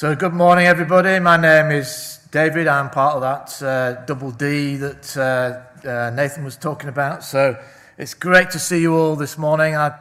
So, 0.00 0.16
good 0.16 0.32
morning, 0.32 0.66
everybody. 0.66 1.20
My 1.20 1.36
name 1.36 1.70
is 1.70 2.20
David. 2.30 2.66
I'm 2.66 2.88
part 2.88 3.16
of 3.16 3.20
that 3.20 3.62
uh, 3.62 4.02
double 4.06 4.30
D 4.30 4.76
that 4.76 5.14
uh, 5.14 5.86
uh, 5.86 6.08
Nathan 6.08 6.42
was 6.42 6.56
talking 6.56 6.88
about. 6.88 7.22
So, 7.22 7.62
it's 7.98 8.14
great 8.14 8.50
to 8.52 8.58
see 8.58 8.80
you 8.80 8.96
all 8.96 9.14
this 9.14 9.36
morning. 9.36 9.76
I, 9.76 9.92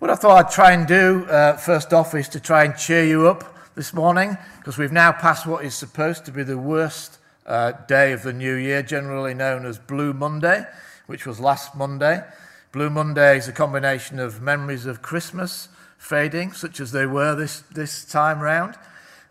what 0.00 0.10
I 0.10 0.16
thought 0.16 0.44
I'd 0.44 0.50
try 0.50 0.72
and 0.72 0.88
do 0.88 1.24
uh, 1.26 1.56
first 1.56 1.92
off 1.92 2.16
is 2.16 2.28
to 2.30 2.40
try 2.40 2.64
and 2.64 2.76
cheer 2.76 3.04
you 3.04 3.28
up 3.28 3.76
this 3.76 3.94
morning 3.94 4.36
because 4.56 4.76
we've 4.76 4.90
now 4.90 5.12
passed 5.12 5.46
what 5.46 5.64
is 5.64 5.76
supposed 5.76 6.24
to 6.24 6.32
be 6.32 6.42
the 6.42 6.58
worst 6.58 7.18
uh, 7.46 7.70
day 7.86 8.10
of 8.10 8.24
the 8.24 8.32
new 8.32 8.56
year, 8.56 8.82
generally 8.82 9.34
known 9.34 9.66
as 9.66 9.78
Blue 9.78 10.12
Monday, 10.12 10.66
which 11.06 11.26
was 11.26 11.38
last 11.38 11.76
Monday. 11.76 12.24
Blue 12.72 12.90
Monday 12.90 13.36
is 13.36 13.46
a 13.46 13.52
combination 13.52 14.18
of 14.18 14.42
memories 14.42 14.84
of 14.84 15.00
Christmas 15.00 15.68
fading, 15.96 16.50
such 16.50 16.80
as 16.80 16.90
they 16.90 17.06
were 17.06 17.36
this, 17.36 17.60
this 17.70 18.04
time 18.04 18.40
round 18.40 18.74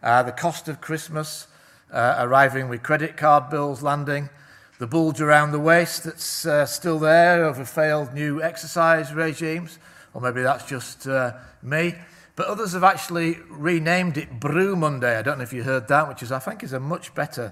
uh, 0.03 0.23
the 0.23 0.31
cost 0.31 0.67
of 0.67 0.81
Christmas, 0.81 1.47
uh, 1.91 2.15
arriving 2.19 2.69
with 2.69 2.83
credit 2.83 3.17
card 3.17 3.49
bills 3.49 3.81
landing, 3.81 4.29
the 4.79 4.87
bulge 4.87 5.21
around 5.21 5.51
the 5.51 5.59
waist 5.59 6.03
that's 6.03 6.45
uh, 6.45 6.65
still 6.65 6.99
there 6.99 7.45
over 7.45 7.65
failed 7.65 8.13
new 8.13 8.41
exercise 8.41 9.13
regimes, 9.13 9.79
or 10.13 10.21
maybe 10.21 10.41
that's 10.41 10.65
just 10.65 11.07
uh, 11.07 11.33
me. 11.61 11.95
But 12.35 12.47
others 12.47 12.73
have 12.73 12.83
actually 12.83 13.39
renamed 13.49 14.17
it 14.17 14.39
Brew 14.39 14.75
Monday. 14.75 15.17
I 15.17 15.23
don't 15.23 15.39
know 15.39 15.43
if 15.43 15.53
you 15.53 15.63
heard 15.63 15.87
that, 15.87 16.07
which 16.07 16.21
is, 16.21 16.31
I 16.31 16.37
think, 16.37 16.63
is 16.63 16.73
a 16.73 16.79
much 16.79 17.15
better 17.15 17.51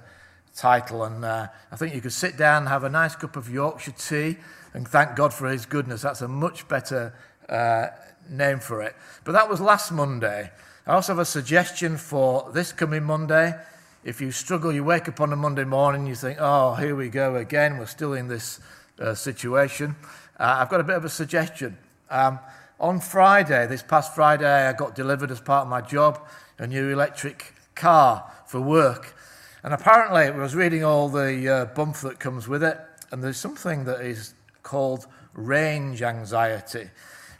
title. 0.55 1.03
And 1.03 1.25
uh, 1.25 1.47
I 1.71 1.75
think 1.75 1.95
you 1.95 2.01
could 2.01 2.13
sit 2.13 2.37
down 2.37 2.63
and 2.63 2.69
have 2.69 2.83
a 2.83 2.89
nice 2.89 3.15
cup 3.15 3.35
of 3.35 3.49
Yorkshire 3.49 3.95
tea 3.97 4.37
and 4.75 4.87
thank 4.87 5.15
God 5.15 5.33
for 5.33 5.49
His 5.49 5.65
goodness. 5.65 6.03
That's 6.03 6.21
a 6.21 6.27
much 6.27 6.67
better 6.67 7.15
uh, 7.49 7.87
name 8.29 8.59
for 8.59 8.81
it. 8.83 8.95
But 9.23 9.31
that 9.31 9.49
was 9.49 9.59
last 9.59 9.91
Monday. 9.91 10.51
I 10.87 10.93
also 10.93 11.13
have 11.13 11.19
a 11.19 11.25
suggestion 11.25 11.97
for 11.97 12.51
this 12.53 12.71
coming 12.71 13.03
Monday. 13.05 13.55
If 14.03 14.21
you 14.21 14.29
struggle, 14.29 14.71
you 14.71 14.83
wake 14.83 15.09
up 15.09 15.19
on 15.19 15.33
a 15.33 15.35
Monday 15.35 15.63
morning, 15.63 16.05
you 16.05 16.13
think, 16.13 16.37
oh, 16.39 16.75
here 16.75 16.95
we 16.95 17.09
go 17.09 17.37
again, 17.37 17.79
we're 17.79 17.87
still 17.87 18.13
in 18.13 18.27
this 18.27 18.59
uh, 18.99 19.15
situation. 19.15 19.95
Uh, 20.39 20.57
I've 20.59 20.69
got 20.69 20.81
a 20.81 20.83
bit 20.83 20.95
of 20.95 21.03
a 21.03 21.09
suggestion. 21.09 21.75
Um, 22.11 22.37
on 22.79 22.99
Friday, 22.99 23.65
this 23.65 23.81
past 23.81 24.13
Friday, 24.13 24.67
I 24.67 24.73
got 24.73 24.93
delivered 24.93 25.31
as 25.31 25.41
part 25.41 25.63
of 25.63 25.69
my 25.69 25.81
job 25.81 26.21
a 26.59 26.67
new 26.67 26.91
electric 26.91 27.55
car 27.73 28.31
for 28.45 28.61
work. 28.61 29.15
And 29.63 29.73
apparently, 29.73 30.25
I 30.25 30.29
was 30.29 30.53
reading 30.53 30.83
all 30.83 31.09
the 31.09 31.49
uh, 31.49 31.65
bump 31.65 31.95
that 32.01 32.19
comes 32.19 32.47
with 32.47 32.63
it, 32.63 32.77
and 33.09 33.23
there's 33.23 33.37
something 33.37 33.85
that 33.85 34.01
is 34.01 34.35
called 34.61 35.07
range 35.33 36.03
anxiety 36.03 36.91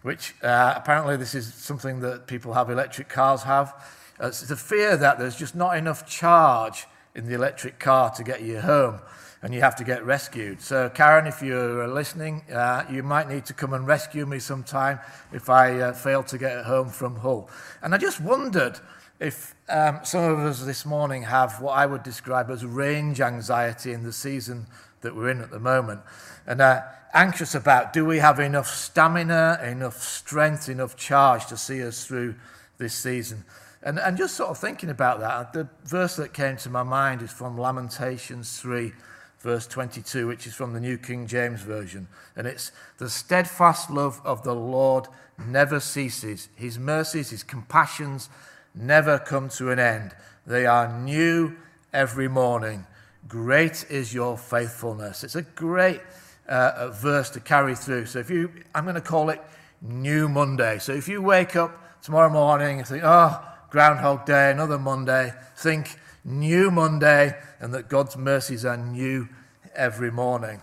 which 0.05 0.35
uh, 0.43 0.71
apparently 0.77 1.17
this 1.17 1.33
is 1.33 1.51
something 1.51 1.99
that 1.99 2.27
people 2.27 2.53
have 2.53 2.69
electric 2.69 3.09
cars 3.09 3.41
have. 3.41 3.73
Uh, 4.21 4.27
it's 4.27 4.41
the 4.41 4.55
fear 4.55 4.95
that 4.95 5.17
there's 5.17 5.35
just 5.35 5.55
not 5.55 5.75
enough 5.75 6.07
charge 6.07 6.85
in 7.15 7.25
the 7.25 7.33
electric 7.33 7.79
car 7.79 8.11
to 8.11 8.23
get 8.23 8.43
you 8.43 8.59
home 8.59 8.99
and 9.41 9.51
you 9.51 9.61
have 9.61 9.75
to 9.75 9.83
get 9.83 10.05
rescued. 10.05 10.61
So, 10.61 10.89
Karen, 10.89 11.25
if 11.25 11.41
you're 11.41 11.87
listening, 11.87 12.43
uh, 12.53 12.85
you 12.87 13.01
might 13.01 13.27
need 13.27 13.45
to 13.45 13.53
come 13.53 13.73
and 13.73 13.87
rescue 13.87 14.27
me 14.27 14.37
sometime 14.37 14.99
if 15.33 15.49
I 15.49 15.79
uh, 15.79 15.93
fail 15.93 16.21
to 16.25 16.37
get 16.37 16.65
home 16.65 16.89
from 16.89 17.15
Hull. 17.15 17.49
And 17.81 17.95
I 17.95 17.97
just 17.97 18.21
wondered 18.21 18.79
if 19.19 19.55
um, 19.69 20.01
some 20.03 20.23
of 20.23 20.37
us 20.37 20.61
this 20.61 20.85
morning 20.85 21.23
have 21.23 21.59
what 21.59 21.71
I 21.71 21.87
would 21.87 22.03
describe 22.03 22.51
as 22.51 22.63
range 22.63 23.21
anxiety 23.21 23.91
in 23.91 24.03
the 24.03 24.13
season 24.13 24.67
that 25.01 25.15
we're 25.15 25.29
in 25.29 25.41
at 25.41 25.49
the 25.49 25.59
moment. 25.59 26.01
And 26.45 26.61
uh, 26.61 26.81
anxious 27.15 27.55
about 27.55 27.93
do 27.93 28.05
we 28.05 28.19
have 28.19 28.39
enough 28.39 28.67
stamina, 28.67 29.59
enough 29.63 30.03
strength, 30.03 30.69
enough 30.69 30.95
charge 30.95 31.47
to 31.47 31.57
see 31.57 31.83
us 31.83 32.05
through 32.05 32.35
this 32.77 32.93
season? 32.93 33.45
And, 33.81 33.99
and 33.99 34.17
just 34.17 34.35
sort 34.35 34.49
of 34.49 34.57
thinking 34.57 34.89
about 34.89 35.19
that, 35.21 35.53
the 35.53 35.69
verse 35.85 36.15
that 36.17 36.33
came 36.33 36.57
to 36.57 36.69
my 36.69 36.83
mind 36.83 37.21
is 37.21 37.31
from 37.31 37.57
Lamentations 37.57 38.59
3, 38.59 38.91
verse 39.39 39.67
22, 39.67 40.27
which 40.27 40.45
is 40.45 40.53
from 40.53 40.73
the 40.73 40.79
New 40.79 40.97
King 40.97 41.27
James 41.27 41.61
Version. 41.61 42.07
And 42.35 42.47
it's 42.47 42.71
the 42.97 43.09
steadfast 43.09 43.89
love 43.89 44.19
of 44.25 44.43
the 44.43 44.55
Lord 44.55 45.07
never 45.37 45.79
ceases, 45.79 46.49
his 46.55 46.79
mercies, 46.79 47.29
his 47.29 47.43
compassions 47.43 48.29
never 48.73 49.19
come 49.19 49.49
to 49.49 49.71
an 49.71 49.79
end. 49.79 50.15
They 50.45 50.65
are 50.65 50.99
new 50.99 51.55
every 51.93 52.27
morning. 52.27 52.85
Great 53.27 53.85
is 53.89 54.13
your 54.13 54.37
faithfulness. 54.37 55.23
It's 55.23 55.35
a 55.35 55.41
great 55.41 56.01
uh, 56.47 56.89
verse 56.89 57.29
to 57.31 57.39
carry 57.39 57.75
through. 57.75 58.05
So 58.05 58.19
if 58.19 58.29
you, 58.29 58.51
I'm 58.73 58.83
going 58.83 58.95
to 58.95 59.01
call 59.01 59.29
it 59.29 59.41
New 59.81 60.29
Monday. 60.29 60.79
So 60.79 60.93
if 60.93 61.07
you 61.07 61.21
wake 61.21 61.55
up 61.55 62.01
tomorrow 62.01 62.29
morning 62.29 62.79
and 62.79 62.87
think, 62.87 63.03
oh, 63.03 63.43
Groundhog 63.69 64.25
Day, 64.25 64.51
another 64.51 64.79
Monday, 64.79 65.33
think 65.57 65.99
New 66.23 66.71
Monday 66.71 67.35
and 67.59 67.73
that 67.73 67.89
God's 67.89 68.17
mercies 68.17 68.65
are 68.65 68.77
new 68.77 69.27
every 69.75 70.11
morning. 70.11 70.61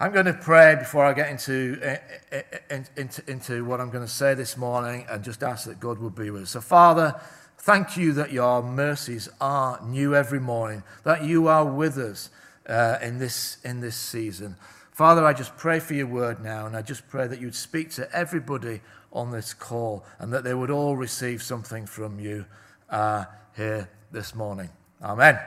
I'm 0.00 0.12
going 0.12 0.26
to 0.26 0.34
pray 0.34 0.74
before 0.74 1.04
I 1.04 1.12
get 1.12 1.30
into, 1.30 1.78
uh, 1.82 2.36
uh, 2.36 2.82
into, 2.96 3.30
into 3.30 3.64
what 3.64 3.80
I'm 3.80 3.90
going 3.90 4.04
to 4.04 4.10
say 4.10 4.34
this 4.34 4.56
morning 4.56 5.06
and 5.08 5.22
just 5.22 5.42
ask 5.42 5.66
that 5.66 5.78
God 5.78 5.98
would 5.98 6.14
be 6.14 6.30
with 6.30 6.42
us. 6.42 6.50
So, 6.50 6.60
Father, 6.60 7.20
thank 7.58 7.96
you 7.96 8.12
that 8.14 8.32
your 8.32 8.62
mercies 8.62 9.28
are 9.40 9.80
new 9.86 10.14
every 10.14 10.40
morning, 10.40 10.82
that 11.04 11.24
you 11.24 11.46
are 11.46 11.64
with 11.64 11.98
us 11.98 12.30
uh, 12.68 12.98
in, 13.00 13.18
this, 13.18 13.58
in 13.64 13.80
this 13.80 13.96
season. 13.96 14.56
Father, 15.02 15.26
I 15.26 15.32
just 15.32 15.56
pray 15.56 15.80
for 15.80 15.94
your 15.94 16.06
word 16.06 16.44
now, 16.44 16.64
and 16.64 16.76
I 16.76 16.82
just 16.82 17.08
pray 17.08 17.26
that 17.26 17.40
you'd 17.40 17.56
speak 17.56 17.90
to 17.94 18.08
everybody 18.16 18.80
on 19.12 19.32
this 19.32 19.52
call 19.52 20.04
and 20.20 20.32
that 20.32 20.44
they 20.44 20.54
would 20.54 20.70
all 20.70 20.94
receive 20.94 21.42
something 21.42 21.86
from 21.86 22.20
you 22.20 22.46
uh, 22.88 23.24
here 23.56 23.90
this 24.12 24.32
morning. 24.32 24.68
Amen. 25.02 25.40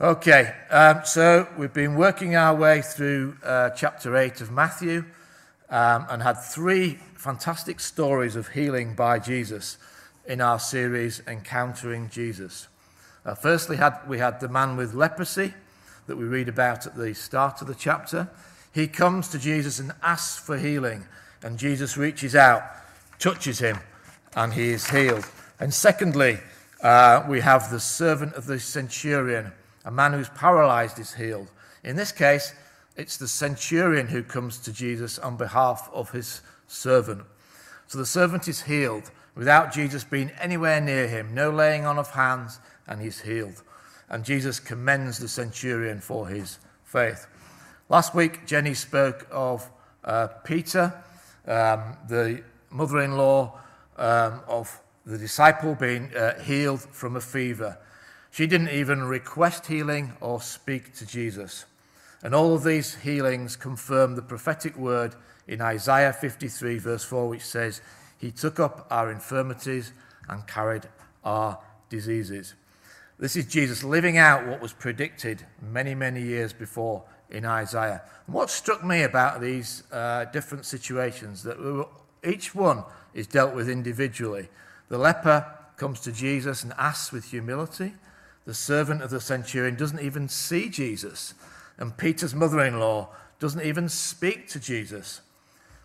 Okay, 0.00 0.54
um, 0.70 1.02
so 1.04 1.46
we've 1.58 1.74
been 1.74 1.94
working 1.94 2.36
our 2.36 2.54
way 2.54 2.80
through 2.80 3.36
uh, 3.44 3.68
chapter 3.76 4.16
8 4.16 4.40
of 4.40 4.50
Matthew 4.50 5.04
um, 5.68 6.06
and 6.08 6.22
had 6.22 6.40
three 6.40 6.98
fantastic 7.16 7.78
stories 7.78 8.34
of 8.34 8.48
healing 8.48 8.94
by 8.94 9.18
Jesus 9.18 9.76
in 10.24 10.40
our 10.40 10.58
series 10.58 11.20
Encountering 11.26 12.08
Jesus. 12.08 12.68
Uh, 13.26 13.34
firstly, 13.34 13.76
had, 13.76 13.98
we 14.08 14.20
had 14.20 14.40
the 14.40 14.48
man 14.48 14.78
with 14.78 14.94
leprosy 14.94 15.52
that 16.08 16.16
we 16.16 16.24
read 16.24 16.48
about 16.48 16.86
at 16.86 16.96
the 16.96 17.14
start 17.14 17.60
of 17.60 17.68
the 17.68 17.74
chapter. 17.74 18.28
He 18.72 18.88
comes 18.88 19.28
to 19.28 19.38
Jesus 19.38 19.78
and 19.78 19.92
asks 20.02 20.38
for 20.38 20.58
healing, 20.58 21.06
and 21.42 21.58
Jesus 21.58 21.96
reaches 21.96 22.34
out, 22.34 22.62
touches 23.18 23.58
him, 23.58 23.78
and 24.34 24.54
he 24.54 24.70
is 24.70 24.88
healed. 24.88 25.28
And 25.60 25.72
secondly, 25.72 26.38
uh, 26.82 27.24
we 27.28 27.40
have 27.40 27.70
the 27.70 27.78
servant 27.78 28.34
of 28.34 28.46
the 28.46 28.58
centurion, 28.58 29.52
a 29.84 29.90
man 29.90 30.14
who's 30.14 30.30
paralyzed 30.30 30.98
is 30.98 31.14
healed. 31.14 31.50
In 31.84 31.96
this 31.96 32.12
case, 32.12 32.54
it's 32.96 33.18
the 33.18 33.28
centurion 33.28 34.08
who 34.08 34.22
comes 34.22 34.58
to 34.60 34.72
Jesus 34.72 35.18
on 35.18 35.36
behalf 35.36 35.90
of 35.92 36.10
his 36.10 36.40
servant. 36.66 37.22
So 37.86 37.98
the 37.98 38.06
servant 38.06 38.48
is 38.48 38.62
healed 38.62 39.10
without 39.34 39.72
Jesus 39.72 40.04
being 40.04 40.30
anywhere 40.40 40.80
near 40.80 41.06
him, 41.06 41.34
no 41.34 41.50
laying 41.50 41.84
on 41.84 41.98
of 41.98 42.10
hands, 42.10 42.60
and 42.86 43.02
he's 43.02 43.20
healed 43.20 43.62
and 44.10 44.24
Jesus 44.24 44.60
commends 44.60 45.18
the 45.18 45.28
centurion 45.28 46.00
for 46.00 46.28
his 46.28 46.58
faith. 46.84 47.26
Last 47.88 48.14
week, 48.14 48.46
Jenny 48.46 48.74
spoke 48.74 49.26
of 49.30 49.70
uh, 50.04 50.28
Peter, 50.44 50.92
um, 51.46 51.96
the 52.08 52.42
mother 52.70 53.00
in 53.00 53.16
law 53.16 53.58
um, 53.96 54.40
of 54.46 54.80
the 55.04 55.18
disciple 55.18 55.74
being 55.74 56.14
uh, 56.14 56.38
healed 56.40 56.80
from 56.80 57.16
a 57.16 57.20
fever. 57.20 57.78
She 58.30 58.46
didn't 58.46 58.68
even 58.70 59.04
request 59.04 59.66
healing 59.66 60.12
or 60.20 60.40
speak 60.40 60.94
to 60.96 61.06
Jesus. 61.06 61.64
And 62.22 62.34
all 62.34 62.54
of 62.54 62.64
these 62.64 62.96
healings 62.96 63.56
confirm 63.56 64.14
the 64.14 64.22
prophetic 64.22 64.76
word 64.76 65.14
in 65.46 65.60
Isaiah 65.60 66.12
53, 66.12 66.78
verse 66.78 67.04
4, 67.04 67.28
which 67.28 67.44
says, 67.44 67.80
He 68.18 68.30
took 68.30 68.60
up 68.60 68.86
our 68.90 69.10
infirmities 69.10 69.92
and 70.28 70.46
carried 70.46 70.88
our 71.24 71.58
diseases. 71.88 72.54
This 73.18 73.34
is 73.34 73.46
Jesus 73.46 73.82
living 73.82 74.16
out 74.16 74.46
what 74.46 74.60
was 74.60 74.72
predicted 74.72 75.44
many, 75.60 75.94
many 75.94 76.22
years 76.22 76.52
before 76.52 77.02
in 77.30 77.44
Isaiah. 77.44 78.02
And 78.26 78.34
what 78.34 78.48
struck 78.48 78.84
me 78.84 79.02
about 79.02 79.40
these 79.40 79.82
uh, 79.90 80.26
different 80.26 80.64
situations 80.64 81.42
that 81.42 81.58
were, 81.58 81.86
each 82.24 82.54
one 82.54 82.84
is 83.14 83.26
dealt 83.26 83.54
with 83.54 83.68
individually. 83.68 84.48
The 84.88 84.98
leper 84.98 85.46
comes 85.76 86.00
to 86.00 86.12
Jesus 86.12 86.62
and 86.62 86.72
asks 86.78 87.12
with 87.12 87.24
humility. 87.24 87.94
The 88.46 88.54
servant 88.54 89.02
of 89.02 89.10
the 89.10 89.20
centurion 89.20 89.74
doesn't 89.74 90.00
even 90.00 90.28
see 90.28 90.68
Jesus. 90.68 91.34
And 91.76 91.96
Peter's 91.96 92.34
mother 92.34 92.60
in 92.60 92.78
law 92.78 93.08
doesn't 93.40 93.62
even 93.62 93.88
speak 93.88 94.48
to 94.48 94.60
Jesus. 94.60 95.20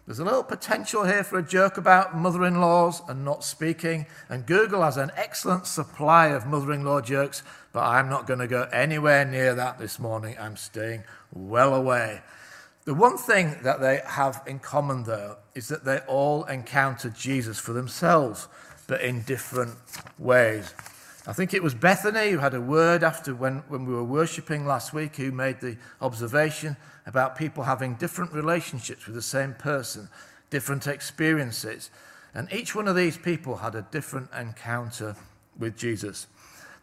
There's 0.05 0.19
a 0.19 0.25
little 0.25 0.43
potential 0.43 1.05
here 1.05 1.23
for 1.23 1.39
a 1.39 1.43
joke 1.43 1.77
about 1.77 2.17
mother 2.17 2.43
in 2.43 2.59
laws 2.59 3.01
and 3.07 3.23
not 3.23 3.41
speaking, 3.41 4.05
and 4.27 4.45
Google 4.45 4.81
has 4.81 4.97
an 4.97 5.11
excellent 5.15 5.65
supply 5.65 6.27
of 6.27 6.45
mother 6.45 6.73
in 6.73 6.83
law 6.83 6.99
jokes, 6.99 7.41
but 7.71 7.83
I'm 7.83 8.09
not 8.09 8.27
going 8.27 8.39
to 8.39 8.47
go 8.47 8.63
anywhere 8.73 9.23
near 9.23 9.55
that 9.55 9.79
this 9.79 9.99
morning. 9.99 10.35
I'm 10.37 10.57
staying 10.57 11.05
well 11.31 11.73
away. 11.73 12.21
The 12.83 12.93
one 12.93 13.17
thing 13.17 13.55
that 13.63 13.79
they 13.79 14.01
have 14.05 14.43
in 14.45 14.59
common, 14.59 15.03
though, 15.03 15.37
is 15.55 15.69
that 15.69 15.85
they 15.85 15.99
all 15.99 16.43
encountered 16.45 17.15
Jesus 17.15 17.57
for 17.57 17.71
themselves, 17.71 18.49
but 18.87 18.99
in 18.99 19.21
different 19.21 19.77
ways. 20.19 20.73
I 21.25 21.31
think 21.31 21.53
it 21.53 21.63
was 21.63 21.73
Bethany 21.73 22.31
who 22.31 22.39
had 22.39 22.53
a 22.53 22.59
word 22.59 23.05
after 23.05 23.33
when, 23.33 23.59
when 23.69 23.85
we 23.85 23.93
were 23.93 24.03
worshipping 24.03 24.65
last 24.65 24.93
week, 24.93 25.15
who 25.15 25.31
made 25.31 25.61
the 25.61 25.77
observation 26.01 26.75
about 27.05 27.37
people 27.37 27.63
having 27.63 27.95
different 27.95 28.33
relationships 28.33 29.05
with 29.05 29.15
the 29.15 29.21
same 29.21 29.53
person, 29.53 30.09
different 30.49 30.87
experiences. 30.87 31.89
And 32.33 32.51
each 32.51 32.73
one 32.75 32.87
of 32.87 32.95
these 32.95 33.17
people 33.17 33.57
had 33.57 33.75
a 33.75 33.85
different 33.91 34.29
encounter 34.37 35.15
with 35.57 35.77
Jesus. 35.77 36.27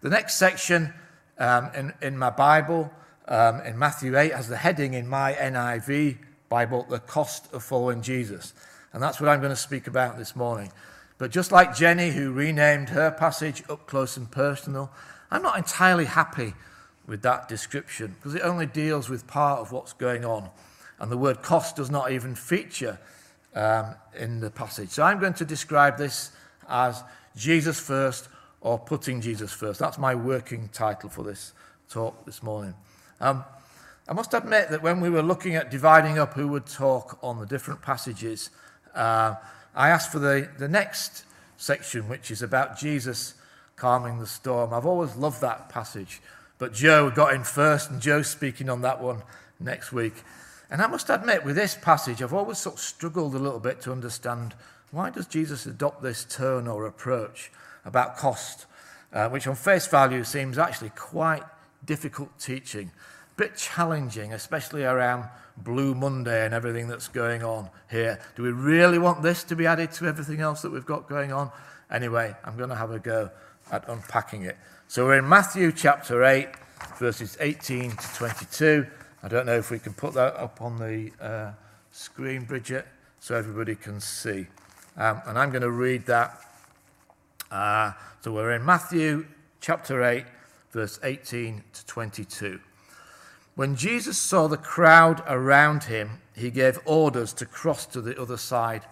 The 0.00 0.10
next 0.10 0.36
section 0.36 0.92
um, 1.38 1.70
in, 1.74 1.92
in 2.02 2.18
my 2.18 2.30
Bible, 2.30 2.92
um, 3.26 3.60
in 3.62 3.78
Matthew 3.78 4.16
8, 4.16 4.32
has 4.32 4.48
the 4.48 4.56
heading 4.56 4.94
in 4.94 5.08
my 5.08 5.32
NIV 5.32 6.18
Bible, 6.48 6.86
The 6.88 6.98
Cost 6.98 7.52
of 7.52 7.62
Following 7.62 8.02
Jesus. 8.02 8.52
And 8.92 9.02
that's 9.02 9.20
what 9.20 9.28
I'm 9.28 9.40
going 9.40 9.52
to 9.52 9.56
speak 9.56 9.86
about 9.86 10.18
this 10.18 10.34
morning. 10.36 10.72
But 11.18 11.30
just 11.30 11.52
like 11.52 11.76
Jenny, 11.76 12.10
who 12.10 12.32
renamed 12.32 12.90
her 12.90 13.10
passage 13.10 13.62
Up 13.68 13.86
Close 13.86 14.16
and 14.16 14.30
Personal, 14.30 14.90
I'm 15.30 15.42
not 15.42 15.58
entirely 15.58 16.06
happy 16.06 16.54
with 17.10 17.22
that 17.22 17.48
description 17.48 18.14
because 18.16 18.36
it 18.36 18.42
only 18.42 18.66
deals 18.66 19.08
with 19.08 19.26
part 19.26 19.58
of 19.58 19.72
what's 19.72 19.92
going 19.92 20.24
on. 20.24 20.48
And 21.00 21.10
the 21.10 21.18
word 21.18 21.42
cost 21.42 21.74
does 21.74 21.90
not 21.90 22.12
even 22.12 22.36
feature 22.36 23.00
um, 23.52 23.96
in 24.16 24.38
the 24.38 24.48
passage. 24.48 24.90
So 24.90 25.02
I'm 25.02 25.18
going 25.18 25.34
to 25.34 25.44
describe 25.44 25.98
this 25.98 26.30
as 26.68 27.02
Jesus 27.36 27.80
first 27.80 28.28
or 28.60 28.78
putting 28.78 29.20
Jesus 29.20 29.52
first. 29.52 29.80
That's 29.80 29.98
my 29.98 30.14
working 30.14 30.68
title 30.72 31.10
for 31.10 31.24
this 31.24 31.52
talk 31.88 32.24
this 32.26 32.44
morning. 32.44 32.74
Um, 33.20 33.44
I 34.08 34.12
must 34.12 34.32
admit 34.32 34.70
that 34.70 34.80
when 34.80 35.00
we 35.00 35.10
were 35.10 35.22
looking 35.22 35.56
at 35.56 35.68
dividing 35.68 36.16
up 36.16 36.34
who 36.34 36.46
would 36.46 36.66
talk 36.66 37.18
on 37.24 37.40
the 37.40 37.46
different 37.46 37.82
passages, 37.82 38.50
uh, 38.94 39.34
I 39.74 39.88
asked 39.88 40.12
for 40.12 40.20
the, 40.20 40.48
the 40.58 40.68
next 40.68 41.24
section, 41.56 42.08
which 42.08 42.30
is 42.30 42.40
about 42.40 42.78
Jesus 42.78 43.34
calming 43.74 44.20
the 44.20 44.26
storm. 44.28 44.72
I've 44.72 44.86
always 44.86 45.16
loved 45.16 45.40
that 45.40 45.68
passage, 45.70 46.20
but 46.60 46.74
Joe 46.74 47.10
got 47.10 47.32
in 47.34 47.42
first, 47.42 47.90
and 47.90 48.00
Joe's 48.00 48.28
speaking 48.28 48.68
on 48.68 48.82
that 48.82 49.02
one 49.02 49.22
next 49.58 49.92
week. 49.92 50.14
And 50.70 50.80
I 50.80 50.86
must 50.86 51.10
admit, 51.10 51.42
with 51.42 51.56
this 51.56 51.74
passage, 51.74 52.22
I've 52.22 52.34
always 52.34 52.58
sort 52.58 52.76
of 52.76 52.80
struggled 52.80 53.34
a 53.34 53.38
little 53.38 53.58
bit 53.58 53.80
to 53.80 53.92
understand 53.92 54.54
why 54.90 55.08
does 55.08 55.26
Jesus 55.26 55.64
adopt 55.64 56.02
this 56.02 56.24
tone 56.24 56.68
or 56.68 56.84
approach 56.84 57.50
about 57.84 58.18
cost, 58.18 58.66
uh, 59.12 59.30
which 59.30 59.46
on 59.46 59.54
face 59.54 59.86
value 59.86 60.22
seems 60.22 60.58
actually 60.58 60.90
quite 60.90 61.42
difficult 61.84 62.38
teaching, 62.38 62.90
a 63.32 63.36
bit 63.36 63.56
challenging, 63.56 64.34
especially 64.34 64.84
around 64.84 65.24
Blue 65.56 65.94
Monday 65.94 66.44
and 66.44 66.52
everything 66.52 66.88
that's 66.88 67.08
going 67.08 67.42
on 67.42 67.70
here. 67.90 68.20
Do 68.36 68.42
we 68.42 68.52
really 68.52 68.98
want 68.98 69.22
this 69.22 69.44
to 69.44 69.56
be 69.56 69.66
added 69.66 69.92
to 69.92 70.06
everything 70.06 70.40
else 70.40 70.60
that 70.60 70.70
we've 70.70 70.86
got 70.86 71.08
going 71.08 71.32
on? 71.32 71.50
Anyway, 71.90 72.36
I'm 72.44 72.56
going 72.58 72.68
to 72.68 72.76
have 72.76 72.90
a 72.90 72.98
go 72.98 73.30
at 73.70 73.88
unpacking 73.88 74.42
it. 74.42 74.56
So 74.88 75.06
we're 75.06 75.18
in 75.18 75.28
Matthew 75.28 75.72
chapter 75.72 76.24
8, 76.24 76.48
verses 76.98 77.36
18 77.40 77.92
to 77.92 78.14
22. 78.14 78.86
I 79.22 79.28
don't 79.28 79.46
know 79.46 79.56
if 79.56 79.70
we 79.70 79.78
can 79.78 79.92
put 79.92 80.14
that 80.14 80.34
up 80.36 80.60
on 80.60 80.78
the 80.78 81.10
uh, 81.20 81.52
screen, 81.92 82.44
Bridget, 82.44 82.86
so 83.20 83.34
everybody 83.34 83.74
can 83.74 84.00
see. 84.00 84.46
Um, 84.96 85.22
and 85.26 85.38
I'm 85.38 85.50
going 85.50 85.62
to 85.62 85.70
read 85.70 86.06
that. 86.06 86.40
Uh, 87.50 87.92
so 88.20 88.32
we're 88.32 88.52
in 88.52 88.64
Matthew 88.64 89.26
chapter 89.60 90.02
8, 90.02 90.24
verse 90.72 90.98
18 91.02 91.62
to 91.72 91.86
22. 91.86 92.60
When 93.54 93.76
Jesus 93.76 94.16
saw 94.16 94.48
the 94.48 94.56
crowd 94.56 95.22
around 95.26 95.84
him, 95.84 96.22
he 96.34 96.50
gave 96.50 96.78
orders 96.84 97.32
to 97.34 97.46
cross 97.46 97.84
to 97.86 98.00
the 98.00 98.20
other 98.20 98.36
side 98.36 98.82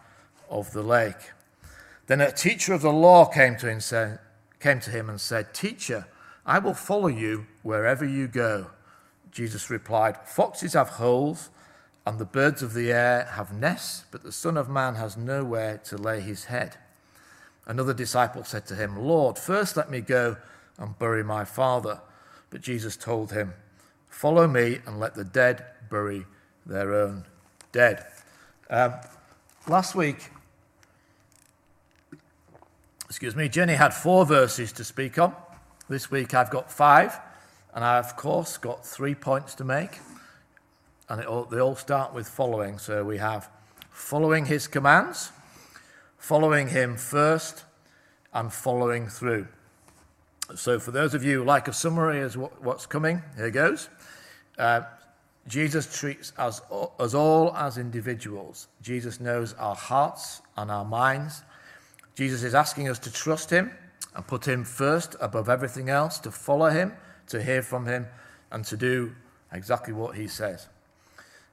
of 0.51 0.73
the 0.73 0.83
lake. 0.83 1.33
Then 2.07 2.21
a 2.21 2.33
teacher 2.33 2.75
of 2.75 2.83
the 2.83 2.93
law 2.93 3.25
came 3.25 3.57
to 3.57 3.69
him, 3.69 3.81
came 4.61 4.81
to 4.81 4.91
him 4.91 5.09
and 5.09 5.21
said, 5.21 5.55
Teacher, 5.55 6.07
I 6.45 6.59
will 6.59 6.75
follow 6.75 7.09
you 7.09 7.47
wherever 7.63 8.05
you 8.05 8.27
go. 8.29 8.71
Jesus 9.31 9.71
replied, 9.71 10.17
Foxes 10.27 10.73
have 10.73 10.89
holes, 10.91 11.51
and 12.07 12.19
the 12.19 12.25
birds 12.25 12.63
of 12.63 12.73
the 12.73 12.91
air 12.91 13.29
have 13.33 13.53
nests, 13.53 14.05
but 14.11 14.23
the 14.23 14.33
Son 14.33 14.57
of 14.57 14.69
Man 14.69 14.95
has 14.95 15.17
nowhere 15.17 15.79
to 15.85 15.97
lay 15.97 16.21
his 16.21 16.47
head. 16.47 16.77
Another 17.67 17.93
disciple 17.93 18.45
said 18.45 18.67
to 18.67 18.75
him, 18.75 18.97
Lord, 18.97 19.39
first 19.39 19.77
let 19.77 19.91
me 19.91 20.01
go 20.01 20.39
and 20.79 20.99
bury 20.99 21.23
my 21.23 21.45
father. 21.45 22.01
But 22.51 22.63
Jesus 22.63 22.97
told 22.97 23.33
him, 23.33 23.53
Follow 24.09 24.49
me 24.49 24.79
and 24.87 24.99
let 24.99 25.15
the 25.15 25.25
dead 25.25 25.65
bury 25.91 26.25
their 26.65 26.95
own 26.95 27.25
dead. 27.73 28.07
Um, 28.71 28.95
last 29.69 29.95
week, 29.95 30.31
excuse 33.09 33.35
me, 33.35 33.49
Jenny 33.49 33.75
had 33.75 33.95
four 33.95 34.27
verses 34.27 34.73
to 34.73 34.85
speak 34.85 35.19
on. 35.19 35.35
This 35.89 36.11
week 36.11 36.35
I've 36.35 36.51
got 36.51 36.71
five. 36.71 37.19
And 37.75 37.85
I, 37.85 37.99
of 37.99 38.17
course, 38.17 38.59
got 38.59 38.85
three 38.85 39.15
points 39.15 39.55
to 39.57 39.65
make. 39.65 40.01
And 41.09 41.25
all, 41.25 41.45
they 41.45 41.61
all 41.61 41.77
start 41.77 42.13
with 42.13 42.29
following. 42.29 42.79
So 42.79 43.05
we 43.05 43.19
have 43.19 43.49
following 43.91 44.47
his 44.47 44.69
commands, 44.69 45.33
following 46.19 46.69
him 46.69 46.97
first, 46.97 47.65
and 48.33 48.53
following 48.53 49.09
through. 49.09 49.49
So, 50.55 50.79
for 50.79 50.93
those 50.93 51.15
of 51.15 51.25
you 51.25 51.41
who 51.41 51.45
like 51.45 51.69
a 51.69 51.73
summary 51.73 52.21
as 52.21 52.37
what's 52.37 52.87
coming, 52.87 53.23
here 53.37 53.51
goes. 53.51 53.89
Uh, 54.57 54.83
Jesus 55.47 55.99
treats 55.99 56.33
us, 56.39 56.61
us 56.99 57.15
all 57.15 57.55
as 57.55 57.77
individuals. 57.77 58.69
Jesus 58.83 59.21
knows 59.21 59.55
our 59.55 59.75
hearts 59.75 60.41
and 60.57 60.71
our 60.71 60.85
minds. 60.85 61.43
Jesus 62.19 62.43
is 62.43 62.53
asking 62.53 62.88
us 62.88 62.99
to 62.99 63.12
trust 63.12 63.49
him 63.49 63.70
and 64.17 64.26
put 64.26 64.49
him 64.49 64.65
first 64.65 65.15
above 65.20 65.49
everything 65.49 65.88
else, 65.88 66.19
to 66.19 66.32
follow 66.32 66.69
him 66.69 66.93
to 67.29 67.41
hear 67.41 67.62
from 67.62 67.87
him, 67.87 68.09
and 68.50 68.65
to 68.65 68.76
do 68.76 69.15
exactly 69.53 69.93
what 69.94 70.17
he 70.17 70.26
says. 70.26 70.67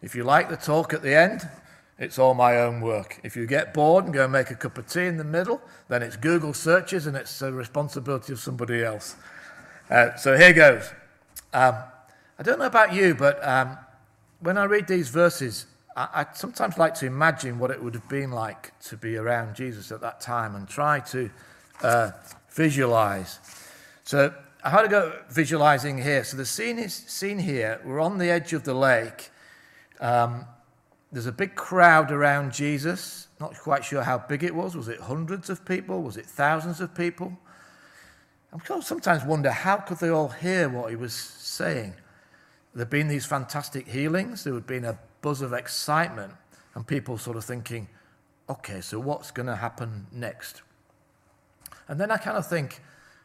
If 0.02 0.16
you 0.16 0.24
like 0.24 0.50
the 0.50 0.58
talk 0.58 0.92
at 0.92 1.04
the 1.04 1.16
end, 1.16 1.48
it's 2.00 2.18
all 2.18 2.34
my 2.34 2.58
own 2.58 2.82
work. 2.82 3.20
If 3.22 3.36
you 3.36 3.46
get 3.46 3.76
bored 3.76 4.06
and 4.06 4.14
go 4.14 4.24
and 4.24 4.34
make 4.34 4.50
a 4.50 4.56
cup 4.56 4.80
of 4.80 4.88
tea 4.88 5.06
in 5.06 5.18
the 5.18 5.24
middle, 5.24 5.62
then 5.88 6.02
it's 6.02 6.16
Google 6.16 6.56
searches 6.56 7.06
and 7.06 7.16
it's 7.16 7.38
the 7.38 7.54
responsibility 7.54 8.34
of 8.34 8.40
somebody 8.40 8.84
else. 8.84 9.18
Uh, 9.88 10.16
so 10.16 10.36
here 10.36 10.52
goes. 10.52 10.92
Um, 11.54 11.76
I 12.40 12.44
don't 12.44 12.58
know 12.58 12.66
about 12.66 12.92
you, 12.92 13.14
but 13.14 13.38
um, 13.48 13.78
when 14.40 14.58
I 14.58 14.64
read 14.64 14.88
these 14.88 15.10
verses, 15.10 15.68
I, 15.96 16.08
I, 16.14 16.26
sometimes 16.34 16.78
like 16.78 16.94
to 16.96 17.06
imagine 17.06 17.58
what 17.58 17.72
it 17.72 17.82
would 17.82 17.94
have 17.94 18.08
been 18.10 18.32
like 18.32 18.78
to 18.82 18.98
be 18.98 19.16
around 19.16 19.56
Jesus 19.56 19.92
at 19.92 20.02
that 20.02 20.20
time 20.20 20.56
and 20.56 20.68
try 20.68 21.00
to 21.00 21.30
uh, 21.82 22.12
visualize. 22.52 23.40
So 24.04 24.34
I 24.64 24.70
had 24.70 24.82
to 24.82 24.88
go 24.88 25.20
visualizing 25.30 25.98
here. 25.98 26.24
So 26.24 26.38
the 26.38 26.46
scene 26.46 26.80
is 26.80 26.94
seen 26.94 27.40
here. 27.40 27.80
We're 27.86 28.02
on 28.02 28.18
the 28.18 28.30
edge 28.30 28.54
of 28.54 28.64
the 28.64 28.74
lake. 28.74 29.30
Um, 30.00 30.46
there's 31.12 31.28
a 31.28 31.32
big 31.32 31.56
crowd 31.56 32.12
around 32.12 32.52
Jesus. 32.52 33.28
Not 33.40 33.56
quite 33.58 33.86
sure 33.86 34.04
how 34.04 34.18
big 34.18 34.44
it 34.44 34.54
was. 34.54 34.76
Was 34.76 34.88
it 34.88 35.00
hundreds 35.00 35.50
of 35.50 35.66
people? 35.66 36.02
Was 36.02 36.18
it 36.18 36.26
thousands 36.26 36.82
of 36.82 36.94
people? 36.94 37.38
I 38.54 38.80
sometimes 38.80 39.24
wonder 39.24 39.52
how 39.52 39.78
could 39.78 39.98
they 40.00 40.10
all 40.10 40.30
hear 40.30 40.70
what 40.70 40.90
he 40.90 40.96
was 40.96 41.14
saying. 41.14 41.94
There'd 42.74 42.90
been 42.90 43.08
these 43.08 43.26
fantastic 43.26 43.88
healings. 43.88 44.44
There 44.44 44.54
had 44.54 44.68
been 44.68 44.86
a 44.86 44.98
buzz 45.26 45.42
of 45.42 45.54
excitement, 45.54 46.32
and 46.76 46.86
people 46.86 47.18
sort 47.18 47.36
of 47.36 47.44
thinking, 47.44 47.88
"Okay, 48.48 48.80
so 48.80 49.00
what's 49.00 49.32
going 49.32 49.48
to 49.48 49.56
happen 49.56 50.06
next?" 50.12 50.62
And 51.88 52.00
then 52.00 52.12
I 52.12 52.18
kind 52.18 52.38
of 52.38 52.46
think 52.46 52.82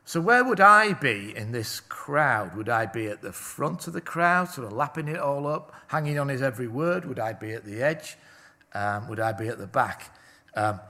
so, 0.06 0.18
where 0.18 0.42
would 0.42 0.60
I 0.60 0.94
be 0.94 1.36
in 1.36 1.52
this 1.52 1.78
crowd? 1.78 2.56
Would 2.56 2.70
I 2.70 2.86
be 2.86 3.06
at 3.08 3.20
the 3.20 3.32
front 3.32 3.86
of 3.86 3.92
the 3.92 4.00
crowd, 4.00 4.48
sort 4.48 4.66
of 4.66 4.72
lapping 4.72 5.08
it 5.08 5.18
all 5.18 5.46
up, 5.46 5.74
hanging 5.88 6.18
on 6.18 6.28
his 6.28 6.40
every 6.40 6.68
word? 6.68 7.04
Would 7.04 7.18
I 7.18 7.34
be 7.34 7.52
at 7.52 7.66
the 7.66 7.82
edge? 7.82 8.16
Um, 8.72 9.06
would 9.08 9.20
I 9.20 9.32
be 9.32 9.48
at 9.48 9.58
the 9.58 9.66
back? 9.66 10.16
Um, 10.54 10.80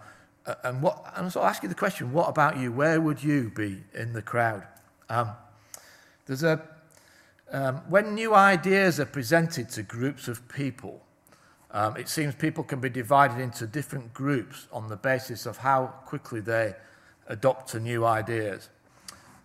and 0.62 0.80
what? 0.80 1.12
And 1.16 1.32
so, 1.32 1.40
I'll 1.40 1.48
ask 1.48 1.62
you 1.64 1.68
the 1.68 1.74
question: 1.74 2.12
What 2.12 2.28
about 2.28 2.56
you? 2.56 2.70
Where 2.70 3.00
would 3.00 3.20
you 3.22 3.50
be 3.50 3.82
in 3.94 4.12
the 4.12 4.22
crowd? 4.22 4.62
Um, 5.08 5.32
there's 6.26 6.44
a 6.44 6.62
um, 7.52 7.76
when 7.88 8.14
new 8.14 8.34
ideas 8.34 9.00
are 9.00 9.06
presented 9.06 9.68
to 9.70 9.82
groups 9.82 10.28
of 10.28 10.48
people. 10.48 11.02
Um, 11.72 11.96
it 11.96 12.08
seems 12.08 12.34
people 12.34 12.64
can 12.64 12.80
be 12.80 12.88
divided 12.88 13.40
into 13.40 13.66
different 13.66 14.12
groups 14.12 14.66
on 14.72 14.88
the 14.88 14.96
basis 14.96 15.46
of 15.46 15.58
how 15.58 15.86
quickly 16.04 16.40
they 16.40 16.74
adopt 17.28 17.70
to 17.70 17.80
new 17.80 18.04
ideas. 18.04 18.68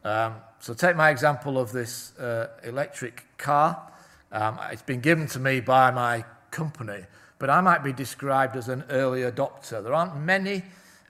Um, 0.03 0.35
so 0.59 0.73
take 0.73 0.95
my 0.95 1.11
example 1.11 1.59
of 1.59 1.71
this 1.71 2.17
uh, 2.17 2.49
electric 2.63 3.25
car. 3.37 3.91
Um, 4.31 4.59
it's 4.71 4.81
been 4.81 5.01
given 5.01 5.27
to 5.27 5.39
me 5.39 5.59
by 5.59 5.91
my 5.91 6.25
company, 6.49 7.05
but 7.37 7.49
I 7.49 7.61
might 7.61 7.83
be 7.83 7.93
described 7.93 8.55
as 8.55 8.69
an 8.69 8.83
early 8.89 9.21
adopter. 9.21 9.83
There 9.83 9.93
aren't 9.93 10.15
many 10.17 10.63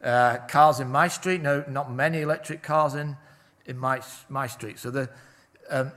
uh, 0.04 0.38
cars 0.50 0.82
in 0.82 0.90
my 0.90 1.08
street, 1.08 1.42
no, 1.42 1.64
not 1.70 1.92
many 1.92 2.22
electric 2.22 2.62
cars 2.62 2.94
in, 2.94 3.16
in 3.66 3.78
my, 3.78 4.02
my 4.28 4.48
street. 4.48 4.80
So 4.80 4.92
the, 4.92 5.10
um, 5.70 5.92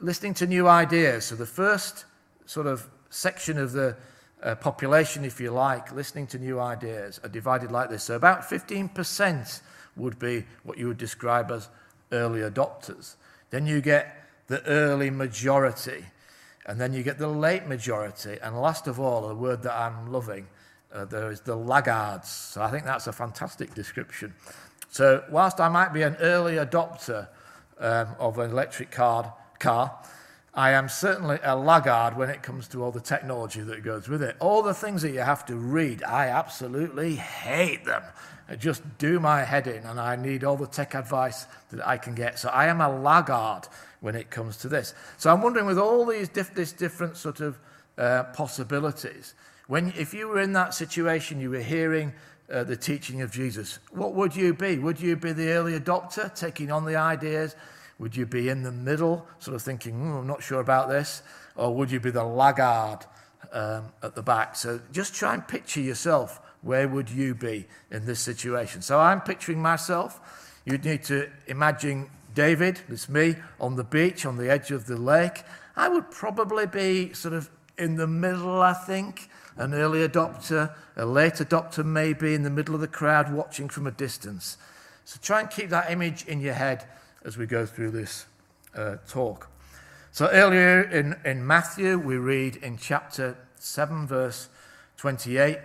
listening 0.00 0.34
to 0.34 0.46
new 0.46 0.68
ideas. 0.68 1.26
So 1.26 1.36
the 1.36 1.46
first 1.46 2.04
sort 2.46 2.66
of 2.66 2.88
section 3.10 3.58
of 3.58 3.72
the 3.72 3.96
uh, 4.42 4.54
population, 4.54 5.24
if 5.24 5.40
you 5.40 5.50
like, 5.50 5.92
listening 5.92 6.26
to 6.28 6.38
new 6.38 6.58
ideas 6.58 7.20
are 7.22 7.28
divided 7.28 7.70
like 7.70 7.90
this. 7.90 8.04
So 8.04 8.16
about 8.16 8.42
15% 8.42 9.60
would 9.96 10.18
be 10.18 10.44
what 10.62 10.78
you 10.78 10.88
would 10.88 10.98
describe 10.98 11.50
as 11.50 11.68
early 12.12 12.40
adopters. 12.40 13.16
Then 13.50 13.66
you 13.66 13.80
get 13.80 14.16
the 14.46 14.64
early 14.66 15.10
majority. 15.10 16.04
And 16.66 16.80
then 16.80 16.92
you 16.92 17.02
get 17.02 17.18
the 17.18 17.28
late 17.28 17.66
majority. 17.66 18.38
And 18.42 18.60
last 18.60 18.86
of 18.86 19.00
all, 19.00 19.28
a 19.28 19.34
word 19.34 19.62
that 19.62 19.74
I'm 19.74 20.12
loving, 20.12 20.46
uh, 20.92 21.04
there 21.04 21.30
is 21.30 21.40
the 21.40 21.56
laggards. 21.56 22.28
So 22.28 22.62
I 22.62 22.70
think 22.70 22.84
that's 22.84 23.06
a 23.06 23.12
fantastic 23.12 23.74
description. 23.74 24.34
So, 24.92 25.24
whilst 25.30 25.60
I 25.60 25.68
might 25.68 25.92
be 25.92 26.02
an 26.02 26.16
early 26.16 26.56
adopter 26.56 27.28
um, 27.78 28.08
of 28.18 28.38
an 28.38 28.50
electric 28.50 28.90
car, 28.90 29.32
car, 29.60 29.96
I 30.52 30.72
am 30.72 30.88
certainly 30.88 31.38
a 31.44 31.54
laggard 31.54 32.16
when 32.16 32.28
it 32.28 32.42
comes 32.42 32.66
to 32.68 32.82
all 32.82 32.90
the 32.90 33.00
technology 33.00 33.60
that 33.60 33.84
goes 33.84 34.08
with 34.08 34.20
it. 34.22 34.36
All 34.40 34.62
the 34.62 34.74
things 34.74 35.02
that 35.02 35.12
you 35.12 35.20
have 35.20 35.46
to 35.46 35.54
read, 35.54 36.02
I 36.02 36.26
absolutely 36.26 37.14
hate 37.14 37.84
them. 37.84 38.02
I 38.48 38.56
just 38.56 38.82
do 38.98 39.20
my 39.20 39.44
head 39.44 39.68
in, 39.68 39.84
and 39.84 40.00
I 40.00 40.16
need 40.16 40.42
all 40.42 40.56
the 40.56 40.66
tech 40.66 40.94
advice 40.94 41.46
that 41.70 41.86
I 41.86 41.98
can 41.98 42.16
get. 42.16 42.40
So 42.40 42.48
I 42.48 42.66
am 42.66 42.80
a 42.80 42.90
laggard 43.00 43.68
when 44.00 44.16
it 44.16 44.30
comes 44.30 44.56
to 44.58 44.68
this. 44.68 44.92
So 45.18 45.32
I'm 45.32 45.40
wondering, 45.40 45.66
with 45.66 45.78
all 45.78 46.04
these 46.04 46.28
diff- 46.28 46.76
different 46.76 47.16
sort 47.16 47.40
of 47.40 47.56
uh, 47.96 48.24
possibilities, 48.34 49.34
when 49.68 49.92
if 49.96 50.12
you 50.12 50.26
were 50.26 50.40
in 50.40 50.52
that 50.54 50.74
situation, 50.74 51.40
you 51.40 51.50
were 51.50 51.60
hearing 51.60 52.12
uh, 52.52 52.64
the 52.64 52.76
teaching 52.76 53.22
of 53.22 53.30
Jesus, 53.30 53.78
what 53.92 54.14
would 54.14 54.34
you 54.34 54.52
be? 54.52 54.78
Would 54.78 55.00
you 55.00 55.14
be 55.14 55.32
the 55.32 55.50
early 55.50 55.78
adopter, 55.78 56.34
taking 56.34 56.72
on 56.72 56.84
the 56.84 56.96
ideas? 56.96 57.54
Would 58.00 58.16
you 58.16 58.24
be 58.24 58.48
in 58.48 58.62
the 58.62 58.72
middle, 58.72 59.26
sort 59.40 59.54
of 59.54 59.60
thinking, 59.60 59.92
mm, 59.92 60.20
I'm 60.20 60.26
not 60.26 60.42
sure 60.42 60.60
about 60.60 60.88
this? 60.88 61.22
Or 61.54 61.74
would 61.74 61.90
you 61.90 62.00
be 62.00 62.10
the 62.10 62.24
laggard 62.24 63.04
um, 63.52 63.92
at 64.02 64.14
the 64.14 64.22
back? 64.22 64.56
So 64.56 64.80
just 64.90 65.14
try 65.14 65.34
and 65.34 65.46
picture 65.46 65.82
yourself. 65.82 66.40
Where 66.62 66.88
would 66.88 67.10
you 67.10 67.34
be 67.34 67.66
in 67.90 68.06
this 68.06 68.18
situation? 68.18 68.80
So 68.80 68.98
I'm 68.98 69.20
picturing 69.20 69.60
myself. 69.60 70.58
You'd 70.64 70.84
need 70.86 71.04
to 71.04 71.28
imagine 71.46 72.08
David, 72.34 72.80
it's 72.88 73.08
me, 73.10 73.36
on 73.60 73.76
the 73.76 73.84
beach, 73.84 74.24
on 74.24 74.38
the 74.38 74.50
edge 74.50 74.70
of 74.70 74.86
the 74.86 74.96
lake. 74.96 75.42
I 75.76 75.90
would 75.90 76.10
probably 76.10 76.66
be 76.66 77.12
sort 77.12 77.34
of 77.34 77.50
in 77.76 77.96
the 77.96 78.06
middle, 78.06 78.62
I 78.62 78.72
think 78.72 79.28
an 79.58 79.74
early 79.74 80.08
adopter, 80.08 80.74
a 80.96 81.04
late 81.04 81.34
adopter, 81.34 81.84
maybe 81.84 82.32
in 82.32 82.44
the 82.44 82.50
middle 82.50 82.74
of 82.74 82.80
the 82.80 82.88
crowd 82.88 83.30
watching 83.30 83.68
from 83.68 83.86
a 83.86 83.90
distance. 83.90 84.56
So 85.04 85.18
try 85.20 85.40
and 85.40 85.50
keep 85.50 85.68
that 85.68 85.90
image 85.90 86.24
in 86.24 86.40
your 86.40 86.54
head 86.54 86.86
as 87.24 87.36
we 87.36 87.46
go 87.46 87.66
through 87.66 87.90
this 87.90 88.26
uh, 88.74 88.96
talk. 89.08 89.48
So 90.12 90.28
earlier 90.28 90.82
in, 90.82 91.16
in 91.24 91.46
Matthew, 91.46 91.98
we 91.98 92.16
read 92.16 92.56
in 92.56 92.78
chapter 92.78 93.36
7, 93.56 94.06
verse 94.06 94.48
28 94.96 95.58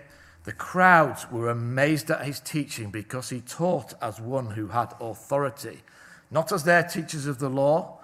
the 0.46 0.52
crowds 0.52 1.28
were 1.28 1.50
amazed 1.50 2.08
at 2.08 2.24
his 2.24 2.38
teaching 2.38 2.92
because 2.92 3.30
he 3.30 3.40
taught 3.40 3.94
as 4.00 4.20
one 4.20 4.52
who 4.52 4.68
had 4.68 4.94
authority, 5.00 5.82
not 6.30 6.52
as 6.52 6.62
their 6.62 6.84
teachers 6.84 7.26
of 7.26 7.40
the 7.40 7.48
law. 7.48 7.98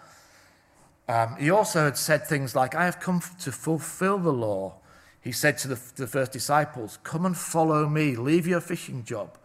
Um, 1.09 1.37
he 1.37 1.51
also 1.51 1.85
had 1.85 1.97
said 1.97 2.27
things 2.27 2.57
like, 2.57 2.75
I 2.75 2.85
have 2.85 2.99
come 2.99 3.23
to 3.43 3.53
fulfill 3.53 4.19
the 4.19 4.33
law. 4.33 4.75
He 5.21 5.31
said 5.31 5.57
to 5.59 5.69
the, 5.69 5.81
the 5.95 6.09
first 6.09 6.33
disciples, 6.33 6.99
Come 7.05 7.27
and 7.27 7.37
follow 7.37 7.89
me, 7.89 8.17
leave 8.17 8.49
your 8.49 8.61
fishing 8.61 9.05
job. 9.05 9.39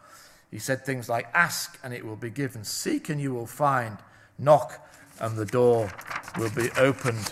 He 0.51 0.59
said 0.59 0.85
things 0.85 1.09
like, 1.09 1.27
Ask 1.33 1.77
and 1.83 1.93
it 1.93 2.05
will 2.05 2.15
be 2.15 2.29
given, 2.29 2.63
seek 2.63 3.09
and 3.09 3.19
you 3.19 3.33
will 3.33 3.47
find, 3.47 3.97
knock 4.37 4.87
and 5.19 5.35
the 5.35 5.45
door 5.45 5.91
will 6.37 6.51
be 6.51 6.69
opened 6.77 7.29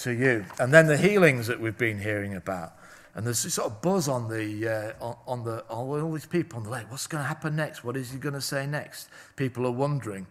to 0.00 0.12
you. 0.12 0.44
And 0.58 0.72
then 0.72 0.86
the 0.86 0.96
healings 0.96 1.46
that 1.46 1.60
we've 1.60 1.78
been 1.78 2.00
hearing 2.00 2.34
about. 2.34 2.74
And 3.14 3.26
there's 3.26 3.42
this 3.42 3.54
sort 3.54 3.72
of 3.72 3.82
buzz 3.82 4.06
on 4.08 4.28
the 4.28 4.94
uh, 5.00 5.04
on, 5.26 5.42
the 5.42 5.64
on 5.68 6.00
all 6.00 6.12
these 6.12 6.26
people 6.26 6.58
on 6.58 6.64
the 6.64 6.70
lake. 6.70 6.88
What's 6.88 7.08
going 7.08 7.24
to 7.24 7.26
happen 7.26 7.56
next? 7.56 7.82
What 7.82 7.96
is 7.96 8.12
he 8.12 8.18
going 8.18 8.34
to 8.34 8.40
say 8.40 8.66
next? 8.66 9.08
People 9.34 9.66
are 9.66 9.72
wondering. 9.72 10.26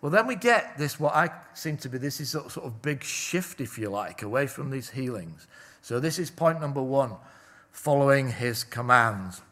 Well, 0.00 0.10
then 0.10 0.26
we 0.26 0.36
get 0.36 0.78
this 0.78 1.00
what 1.00 1.14
I 1.14 1.30
seem 1.54 1.76
to 1.78 1.88
be 1.88 1.98
this 1.98 2.20
is 2.20 2.30
sort 2.30 2.56
of 2.56 2.80
big 2.82 3.02
shift, 3.02 3.60
if 3.60 3.78
you 3.78 3.90
like, 3.90 4.22
away 4.22 4.46
from 4.46 4.70
these 4.70 4.90
healings. 4.90 5.46
So, 5.82 5.98
this 5.98 6.18
is 6.18 6.30
point 6.30 6.60
number 6.60 6.82
one 6.82 7.16
following 7.72 8.30
his 8.30 8.64
commands. 8.64 9.42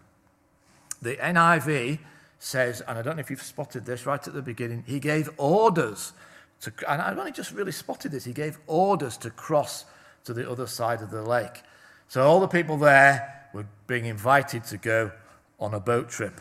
The 1.03 1.17
NIV 1.17 1.99
says, 2.39 2.81
and 2.83 2.99
I 2.99 3.03
don't 3.03 3.17
know 3.17 3.21
if 3.21 3.31
you've 3.31 3.43
spotted 3.43 3.85
this 3.85 4.07
right 4.07 4.27
at 4.27 4.35
the 4.35 4.43
beginning, 4.43 4.85
he 4.87 5.01
gave 5.01 5.31
orders 5.37 6.13
to, 6.61 6.73
and 6.89 7.01
I've 7.01 7.19
only 7.19 7.33
just 7.33 7.53
really 7.53 7.73
spotted 7.73 8.13
this, 8.13 8.25
he 8.25 8.33
gave 8.33 8.59
orders 8.67 9.17
to 9.19 9.31
cross 9.31 9.85
to 10.25 10.33
the 10.33 10.49
other 10.51 10.67
side 10.67 11.03
of 11.03 11.11
the 11.11 11.23
lake. 11.23 11.63
So, 12.09 12.27
all 12.27 12.41
the 12.41 12.49
people 12.49 12.77
there 12.77 13.49
were 13.53 13.67
being 13.87 14.07
invited 14.07 14.65
to 14.65 14.77
go 14.77 15.13
on 15.61 15.75
a 15.75 15.81
boat 15.81 16.09
trip. 16.09 16.41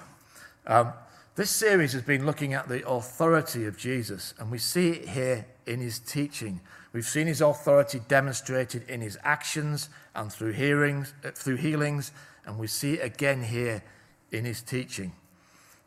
Um, 0.66 0.94
this 1.36 1.52
series 1.52 1.94
has 1.94 2.02
been 2.02 2.26
looking 2.26 2.54
at 2.54 2.68
the 2.68 2.88
authority 2.88 3.66
of 3.66 3.78
Jesus, 3.78 4.34
and 4.40 4.50
we 4.50 4.58
see 4.58 4.90
it 4.90 5.10
here 5.10 5.46
in 5.66 5.82
his 5.82 6.00
teaching. 6.00 6.62
We've 6.94 7.06
seen 7.06 7.28
his 7.28 7.42
authority 7.42 8.02
demonstrated 8.08 8.90
in 8.90 9.02
his 9.02 9.20
actions 9.24 9.90
and 10.16 10.32
through 10.32 10.54
hearings, 10.54 11.14
uh, 11.24 11.32
through 11.32 11.58
healings, 11.58 12.12
and 12.46 12.58
we 12.58 12.68
see 12.68 12.96
it 12.96 13.06
again 13.06 13.44
here 13.44 13.84
in 14.32 14.46
his 14.46 14.62
teaching. 14.62 15.12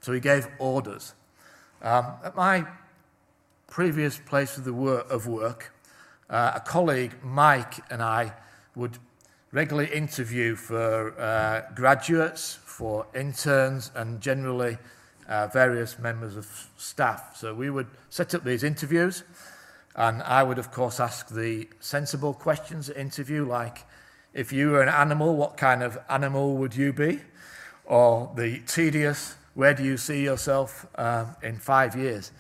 So 0.00 0.12
he 0.12 0.20
gave 0.20 0.49
orders. 0.59 1.14
Um, 1.82 2.06
at 2.25 2.37
my 2.37 2.66
previous 3.68 4.18
place 4.18 4.56
of, 4.56 4.66
work, 4.66 5.11
of 5.11 5.26
work, 5.26 5.73
uh, 6.28 6.52
a 6.56 6.61
colleague, 6.61 7.14
Mike, 7.23 7.75
and 7.90 8.02
I 8.02 8.32
would 8.75 8.99
regularly 9.52 9.92
interview 9.92 10.54
for 10.54 11.18
uh, 11.18 11.62
graduates, 11.75 12.59
for 12.64 13.06
interns, 13.14 13.90
and 13.94 14.20
generally 14.20 14.78
uh, 15.28 15.47
various 15.49 15.99
members 15.99 16.37
of 16.37 16.47
staff. 16.76 17.37
So 17.37 17.54
we 17.54 17.70
would 17.70 17.87
set 18.11 18.35
up 18.35 18.44
these 18.44 18.64
interviews. 18.64 19.25
And 19.97 20.23
I 20.23 20.42
would, 20.42 20.59
of 20.59 20.70
course, 20.70 21.00
ask 21.00 21.28
the 21.28 21.68
sensible 21.80 22.32
questions 22.32 22.88
at 22.90 22.97
interview, 22.97 23.44
like 23.44 23.85
if 24.32 24.52
you 24.52 24.70
were 24.70 24.82
an 24.82 24.88
animal, 24.88 25.37
what 25.37 25.56
kind 25.56 25.82
of 25.82 25.99
animal 26.09 26.56
would 26.59 26.75
you 26.76 26.92
be? 26.92 27.20
Or 27.90 28.30
the 28.37 28.61
tedious, 28.68 29.35
where 29.54 29.75
do 29.75 29.82
you 29.82 29.97
see 29.97 30.23
yourself 30.23 30.87
um, 30.94 31.35
in 31.42 31.56
five 31.56 31.97
years? 31.97 32.30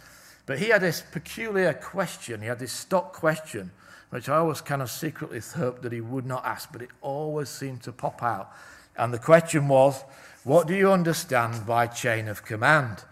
But 0.46 0.60
he 0.60 0.66
had 0.66 0.80
this 0.80 1.02
peculiar 1.02 1.72
question, 1.72 2.40
he 2.40 2.46
had 2.46 2.60
this 2.60 2.70
stock 2.70 3.12
question, 3.12 3.72
which 4.10 4.28
I 4.28 4.36
always 4.36 4.60
kind 4.60 4.80
of 4.80 4.88
secretly 4.88 5.40
hoped 5.40 5.82
that 5.82 5.90
he 5.90 6.00
would 6.00 6.24
not 6.24 6.44
ask, 6.44 6.70
but 6.70 6.82
it 6.82 6.90
always 7.00 7.48
seemed 7.48 7.82
to 7.82 7.90
pop 7.90 8.22
out. 8.22 8.52
And 8.96 9.12
the 9.12 9.18
question 9.18 9.66
was, 9.66 10.04
What 10.44 10.68
do 10.68 10.74
you 10.74 10.92
understand 10.92 11.66
by 11.66 11.88
chain 11.88 12.28
of 12.28 12.44
command? 12.44 13.02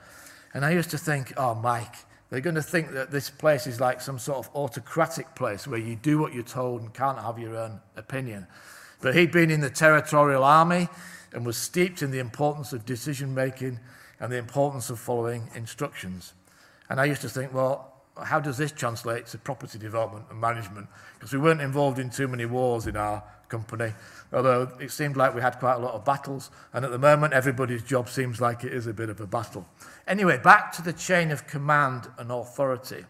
And 0.55 0.65
I 0.65 0.71
used 0.71 0.91
to 0.91 0.99
think, 0.99 1.33
Oh, 1.37 1.57
Mike, 1.57 1.97
they're 2.31 2.41
going 2.41 2.55
to 2.55 2.63
think 2.63 2.93
that 2.93 3.11
this 3.11 3.31
place 3.31 3.67
is 3.67 3.81
like 3.81 4.01
some 4.01 4.21
sort 4.21 4.39
of 4.39 4.55
autocratic 4.55 5.35
place 5.35 5.67
where 5.67 5.81
you 5.81 5.97
do 5.97 6.19
what 6.19 6.35
you're 6.35 6.45
told 6.45 6.83
and 6.83 6.95
can't 6.95 7.19
have 7.19 7.41
your 7.41 7.57
own 7.57 7.81
opinion. 7.97 8.47
But 9.01 9.17
he'd 9.17 9.33
been 9.33 9.51
in 9.51 9.61
the 9.61 9.71
territorial 9.71 10.45
army 10.45 10.89
and 11.33 11.45
was 11.45 11.57
steeped 11.57 12.03
in 12.03 12.11
the 12.11 12.19
importance 12.19 12.73
of 12.73 12.87
decision 12.87 13.35
making 13.35 13.81
and 14.21 14.33
the 14.33 14.37
importance 14.37 14.91
of 14.91 14.99
following 14.99 15.49
instructions. 15.55 16.35
And 16.89 17.01
I 17.01 17.05
used 17.05 17.23
to 17.23 17.29
think, 17.29 17.53
well, 17.53 17.93
how 18.25 18.41
does 18.41 18.57
this 18.57 18.73
translate 18.73 19.27
to 19.27 19.39
property 19.39 19.79
development 19.79 20.27
and 20.31 20.41
management? 20.41 20.89
Because 21.15 21.33
we 21.33 21.39
weren't 21.39 21.61
involved 21.61 21.99
in 21.99 22.11
too 22.11 22.27
many 22.29 22.47
wars 22.47 22.87
in 22.87 22.97
our 22.97 23.23
company, 23.49 23.93
although 24.33 24.71
it 24.81 24.91
seemed 24.91 25.17
like 25.17 25.35
we 25.35 25.41
had 25.41 25.59
quite 25.59 25.75
a 25.75 25.79
lot 25.79 25.95
of 25.95 26.05
battles. 26.05 26.51
And 26.73 26.85
at 26.85 26.91
the 26.91 26.99
moment, 26.99 27.33
everybody's 27.33 27.83
job 27.83 28.09
seems 28.09 28.41
like 28.41 28.65
it 28.65 28.73
is 28.73 28.87
a 28.87 28.93
bit 28.93 29.09
of 29.09 29.21
a 29.21 29.27
battle. 29.27 29.67
Anyway, 30.07 30.39
back 30.39 30.73
to 30.73 30.83
the 30.83 30.93
chain 30.93 31.31
of 31.31 31.47
command 31.47 32.09
and 32.19 32.31
authority. 32.31 33.05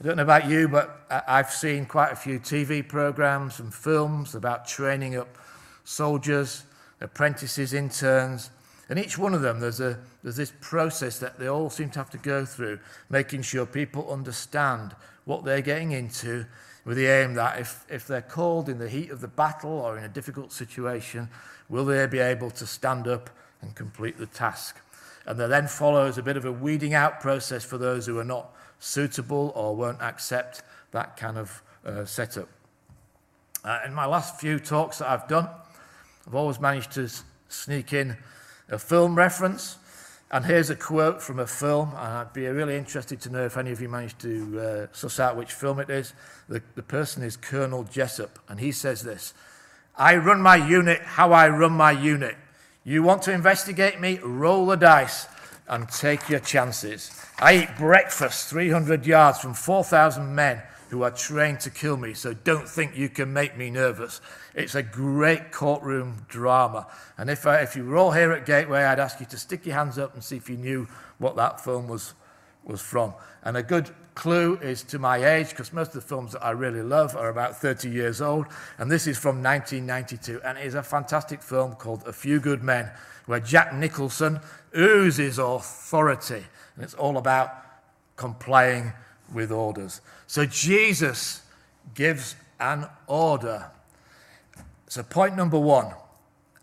I 0.00 0.06
don't 0.06 0.16
know 0.16 0.22
about 0.22 0.48
you, 0.48 0.66
but 0.66 1.04
I've 1.28 1.50
seen 1.50 1.84
quite 1.84 2.10
a 2.10 2.16
few 2.16 2.40
TV 2.40 2.86
programs 2.86 3.60
and 3.60 3.72
films 3.72 4.34
about 4.34 4.66
training 4.66 5.16
up 5.16 5.36
soldiers, 5.84 6.64
apprentices, 7.00 7.72
interns, 7.72 8.50
and 8.88 8.98
each 8.98 9.16
one 9.16 9.34
of 9.34 9.42
them, 9.42 9.60
there's, 9.60 9.80
a, 9.80 9.98
there's 10.22 10.36
this 10.36 10.52
process 10.60 11.18
that 11.20 11.38
they 11.38 11.46
all 11.46 11.70
seem 11.70 11.90
to 11.90 11.98
have 12.00 12.10
to 12.10 12.18
go 12.18 12.44
through, 12.44 12.80
making 13.08 13.42
sure 13.42 13.64
people 13.64 14.12
understand 14.12 14.96
what 15.24 15.44
they're 15.44 15.60
getting 15.60 15.92
into 15.92 16.44
with 16.84 16.96
the 16.96 17.06
aim 17.06 17.34
that 17.34 17.60
if, 17.60 17.84
if 17.88 18.06
they're 18.06 18.20
called 18.20 18.68
in 18.68 18.78
the 18.78 18.88
heat 18.88 19.10
of 19.10 19.20
the 19.20 19.28
battle 19.28 19.70
or 19.70 19.96
in 19.96 20.02
a 20.02 20.08
difficult 20.08 20.52
situation, 20.52 21.28
will 21.68 21.84
they 21.84 22.04
be 22.06 22.18
able 22.18 22.50
to 22.50 22.66
stand 22.66 23.06
up 23.06 23.30
and 23.62 23.76
complete 23.76 24.18
the 24.18 24.26
task? 24.26 24.80
And 25.24 25.38
there 25.38 25.46
then 25.46 25.68
follows 25.68 26.18
a 26.18 26.22
bit 26.22 26.36
of 26.36 26.44
a 26.44 26.50
weeding 26.50 26.94
out 26.94 27.20
process 27.20 27.64
for 27.64 27.78
those 27.78 28.06
who 28.06 28.18
are 28.18 28.24
not 28.24 28.56
suitable 28.80 29.52
or 29.54 29.76
won't 29.76 30.00
accept 30.00 30.62
that 30.90 31.16
kind 31.16 31.38
of 31.38 31.62
uh, 31.84 32.04
setup. 32.04 32.48
Uh, 33.64 33.80
in 33.86 33.94
my 33.94 34.06
last 34.06 34.40
few 34.40 34.58
talks 34.58 34.98
that 34.98 35.08
I've 35.08 35.28
done, 35.28 35.48
I've 36.26 36.34
always 36.34 36.60
managed 36.60 36.92
to 36.92 37.08
sneak 37.48 37.92
in 37.92 38.16
a 38.68 38.78
film 38.78 39.14
reference. 39.14 39.76
And 40.32 40.44
here's 40.44 40.70
a 40.70 40.76
quote 40.76 41.20
from 41.20 41.40
a 41.40 41.46
film. 41.46 41.90
and 41.90 41.98
I'd 41.98 42.32
be 42.32 42.46
really 42.46 42.76
interested 42.76 43.20
to 43.22 43.30
know 43.30 43.44
if 43.44 43.56
any 43.56 43.72
of 43.72 43.80
you 43.80 43.88
managed 43.88 44.20
to 44.20 44.60
uh, 44.60 44.86
suss 44.92 45.18
out 45.18 45.36
which 45.36 45.52
film 45.52 45.80
it 45.80 45.90
is. 45.90 46.14
The, 46.48 46.62
the 46.76 46.82
person 46.82 47.24
is 47.24 47.36
Colonel 47.36 47.82
Jessup, 47.84 48.38
and 48.48 48.60
he 48.60 48.70
says 48.70 49.02
this 49.02 49.34
I 49.96 50.16
run 50.16 50.40
my 50.40 50.56
unit 50.56 51.00
how 51.00 51.32
I 51.32 51.48
run 51.48 51.72
my 51.72 51.90
unit. 51.90 52.36
You 52.84 53.02
want 53.02 53.22
to 53.22 53.32
investigate 53.32 54.00
me? 54.00 54.20
Roll 54.22 54.66
the 54.66 54.76
dice. 54.76 55.26
and 55.68 55.88
take 55.88 56.28
your 56.28 56.40
chances. 56.40 57.12
I 57.38 57.58
eat 57.58 57.76
breakfast 57.76 58.50
300 58.50 59.06
yards 59.06 59.38
from 59.38 59.54
4,000 59.54 60.34
men 60.34 60.62
who 60.90 61.02
are 61.02 61.10
trained 61.10 61.60
to 61.60 61.70
kill 61.70 61.96
me, 61.96 62.12
so 62.14 62.34
don't 62.34 62.68
think 62.68 62.96
you 62.96 63.08
can 63.08 63.32
make 63.32 63.56
me 63.56 63.70
nervous. 63.70 64.20
It's 64.54 64.74
a 64.74 64.82
great 64.82 65.52
courtroom 65.52 66.26
drama. 66.28 66.88
And 67.16 67.30
if, 67.30 67.46
I, 67.46 67.60
if 67.60 67.76
you 67.76 67.84
were 67.84 67.96
all 67.96 68.10
here 68.10 68.32
at 68.32 68.44
Gateway, 68.44 68.82
I'd 68.82 68.98
ask 68.98 69.20
you 69.20 69.26
to 69.26 69.38
stick 69.38 69.64
your 69.64 69.76
hands 69.76 69.98
up 69.98 70.14
and 70.14 70.22
see 70.22 70.36
if 70.36 70.50
you 70.50 70.56
knew 70.56 70.88
what 71.18 71.36
that 71.36 71.60
film 71.60 71.86
was, 71.86 72.14
was 72.64 72.80
from. 72.80 73.14
And 73.44 73.56
a 73.56 73.62
good 73.62 73.90
clue 74.16 74.56
is 74.56 74.82
to 74.82 74.98
my 74.98 75.24
age, 75.24 75.50
because 75.50 75.72
most 75.72 75.88
of 75.88 75.94
the 75.94 76.00
films 76.08 76.32
that 76.32 76.44
I 76.44 76.50
really 76.50 76.82
love 76.82 77.14
are 77.16 77.28
about 77.28 77.56
30 77.56 77.88
years 77.88 78.20
old. 78.20 78.46
And 78.76 78.90
this 78.90 79.06
is 79.06 79.16
from 79.16 79.42
1992, 79.42 80.42
and 80.44 80.58
it 80.58 80.66
is 80.66 80.74
a 80.74 80.82
fantastic 80.82 81.40
film 81.40 81.76
called 81.76 82.02
A 82.04 82.12
Few 82.12 82.40
Good 82.40 82.64
Men, 82.64 82.90
where 83.26 83.40
Jack 83.40 83.72
Nicholson 83.72 84.40
oozes 84.76 85.38
authority. 85.38 86.42
And 86.74 86.82
it's 86.82 86.94
all 86.94 87.16
about 87.16 87.50
complying 88.16 88.92
with 89.32 89.52
orders. 89.52 90.00
So 90.30 90.46
Jesus 90.46 91.42
gives 91.92 92.36
an 92.60 92.86
order. 93.08 93.68
So, 94.86 95.02
point 95.02 95.34
number 95.34 95.58
one 95.58 95.92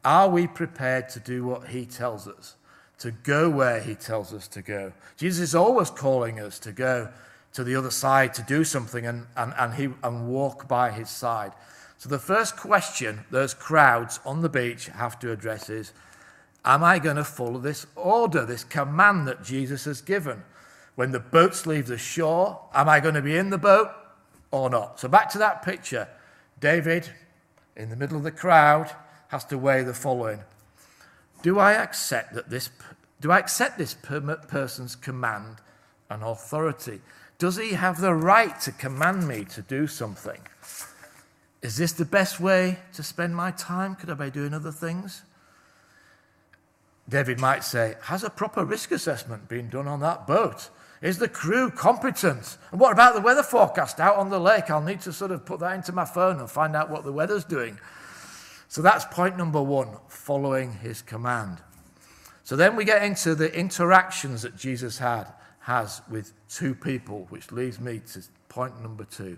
are 0.06 0.30
we 0.30 0.48
prepared 0.48 1.10
to 1.10 1.20
do 1.20 1.46
what 1.46 1.68
he 1.68 1.86
tells 1.86 2.30
us, 2.30 2.56
to 3.00 3.12
go 3.12 3.50
where 3.50 3.82
he 3.82 3.94
tells 3.94 4.34
us 4.34 4.48
to 4.48 4.62
go? 4.62 4.94
Jesus 5.18 5.50
is 5.50 5.54
always 5.54 5.90
calling 5.90 6.40
us 6.40 6.60
to 6.60 6.72
go 6.72 7.10
to 7.52 7.64
the 7.66 7.76
other 7.76 7.92
side 7.92 8.34
to 8.36 8.42
do 8.42 8.64
something 8.64 9.06
and, 9.06 9.28
and, 9.36 9.54
and, 9.60 9.74
he, 9.74 9.90
and 10.02 10.30
walk 10.30 10.70
by 10.70 10.90
his 10.90 11.10
side. 11.10 11.52
So, 11.98 12.08
the 12.08 12.20
first 12.20 12.56
question 12.56 13.26
those 13.32 13.54
crowds 13.54 14.22
on 14.26 14.44
the 14.44 14.50
beach 14.50 14.86
have 14.86 15.20
to 15.20 15.34
address 15.34 15.70
is 15.70 15.92
Am 16.64 16.86
I 16.86 17.00
going 17.00 17.18
to 17.18 17.26
follow 17.26 17.60
this 17.60 17.86
order, 17.98 18.46
this 18.46 18.64
command 18.64 19.28
that 19.28 19.44
Jesus 19.44 19.84
has 19.84 20.00
given? 20.00 20.44
When 20.98 21.12
the 21.12 21.20
boats 21.20 21.68
leave 21.68 21.86
the 21.86 22.00
shore, 22.00 22.60
am 22.74 22.90
I 22.90 23.00
going 23.00 23.14
to 23.14 23.22
be 23.22 23.38
in 23.38 23.52
the 23.52 23.60
boat 23.60 23.92
or 24.50 24.68
not? 24.68 25.00
So 25.00 25.08
back 25.08 25.30
to 25.30 25.38
that 25.38 25.62
picture. 25.62 26.08
David, 26.60 27.12
in 27.76 27.92
the 27.92 27.96
middle 27.96 28.18
of 28.18 28.24
the 28.24 28.32
crowd, 28.32 28.90
has 29.28 29.46
to 29.46 29.60
weigh 29.60 29.84
the 29.84 29.94
following. 29.94 30.40
Do 31.44 31.60
I 31.60 31.74
accept 31.74 32.34
that 32.34 32.50
this 32.50 32.72
do 33.22 33.32
I 33.32 33.38
accept 33.38 33.78
this 33.78 33.94
person's 33.94 34.96
command 34.96 35.58
and 36.10 36.24
authority? 36.24 37.02
Does 37.38 37.58
he 37.58 37.74
have 37.74 38.02
the 38.02 38.16
right 38.16 38.60
to 38.62 38.72
command 38.72 39.28
me 39.28 39.46
to 39.46 39.62
do 39.62 39.86
something? 39.86 40.42
Is 41.62 41.78
this 41.78 41.92
the 41.92 42.06
best 42.06 42.40
way 42.40 42.80
to 42.94 43.04
spend 43.04 43.36
my 43.36 43.52
time? 43.52 43.94
Could 43.94 44.10
I 44.10 44.16
be 44.16 44.32
doing 44.32 44.56
other 44.56 44.72
things? 44.72 45.22
David 47.08 47.40
might 47.40 47.64
say, 47.64 47.98
Has 48.04 48.24
a 48.24 48.32
proper 48.32 48.66
risk 48.66 48.92
assessment 48.92 49.48
been 49.48 49.70
done 49.70 49.88
on 49.88 50.00
that 50.00 50.26
boat? 50.26 50.72
Is 51.02 51.20
the 51.20 51.28
crew 51.28 51.70
competent? 51.70 52.58
And 52.72 52.80
what 52.80 52.92
about 52.92 53.14
the 53.14 53.22
weather 53.22 53.44
forecast 53.44 54.00
out 54.00 54.16
on 54.16 54.30
the 54.30 54.40
lake? 54.40 54.70
I'll 54.70 54.82
need 54.82 55.02
to 55.02 55.14
sort 55.14 55.32
of 55.32 55.46
put 55.46 55.60
that 55.60 55.76
into 55.76 55.92
my 55.92 56.06
phone 56.06 56.40
and 56.40 56.50
find 56.50 56.76
out 56.76 56.90
what 56.90 57.04
the 57.04 57.12
weather's 57.12 57.46
doing. 57.46 57.80
So 58.68 58.82
that's 58.82 59.06
point 59.06 59.38
number 59.38 59.62
one 59.62 59.98
following 60.08 60.74
his 60.74 61.02
command. 61.02 61.60
So 62.44 62.56
then 62.56 62.76
we 62.76 62.86
get 62.86 63.04
into 63.04 63.36
the 63.36 63.54
interactions 63.54 64.42
that 64.42 64.56
Jesus 64.56 64.98
had 64.98 65.28
has 65.60 66.02
with 66.10 66.32
two 66.48 66.74
people, 66.74 67.28
which 67.30 67.52
leads 67.52 67.80
me 67.80 68.00
to 68.14 68.24
point 68.48 68.82
number 68.82 69.04
two. 69.04 69.38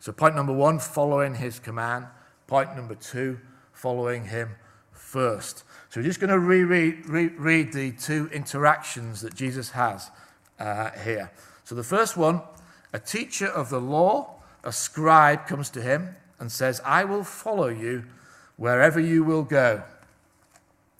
So, 0.00 0.12
point 0.12 0.34
number 0.34 0.52
one, 0.52 0.78
following 0.78 1.34
his 1.34 1.58
command. 1.58 2.06
Point 2.46 2.74
number 2.76 2.94
two, 2.94 3.38
following 3.72 4.24
him 4.24 4.56
first. 4.90 5.64
So, 5.88 6.00
we're 6.00 6.06
just 6.06 6.20
going 6.20 6.30
to 6.30 6.38
reread, 6.38 7.06
reread 7.08 7.72
the 7.72 7.92
two 7.92 8.28
interactions 8.32 9.20
that 9.20 9.34
Jesus 9.34 9.70
has 9.70 10.10
uh, 10.58 10.90
here. 11.04 11.30
So 11.64 11.74
the 11.74 11.82
first 11.82 12.16
one 12.16 12.42
a 12.92 12.98
teacher 12.98 13.46
of 13.46 13.68
the 13.68 13.80
law, 13.80 14.36
a 14.64 14.72
scribe, 14.72 15.46
comes 15.46 15.68
to 15.70 15.82
him 15.82 16.16
and 16.40 16.50
says, 16.50 16.80
I 16.84 17.04
will 17.04 17.24
follow 17.24 17.68
you 17.68 18.04
wherever 18.56 18.98
you 18.98 19.24
will 19.24 19.42
go. 19.42 19.82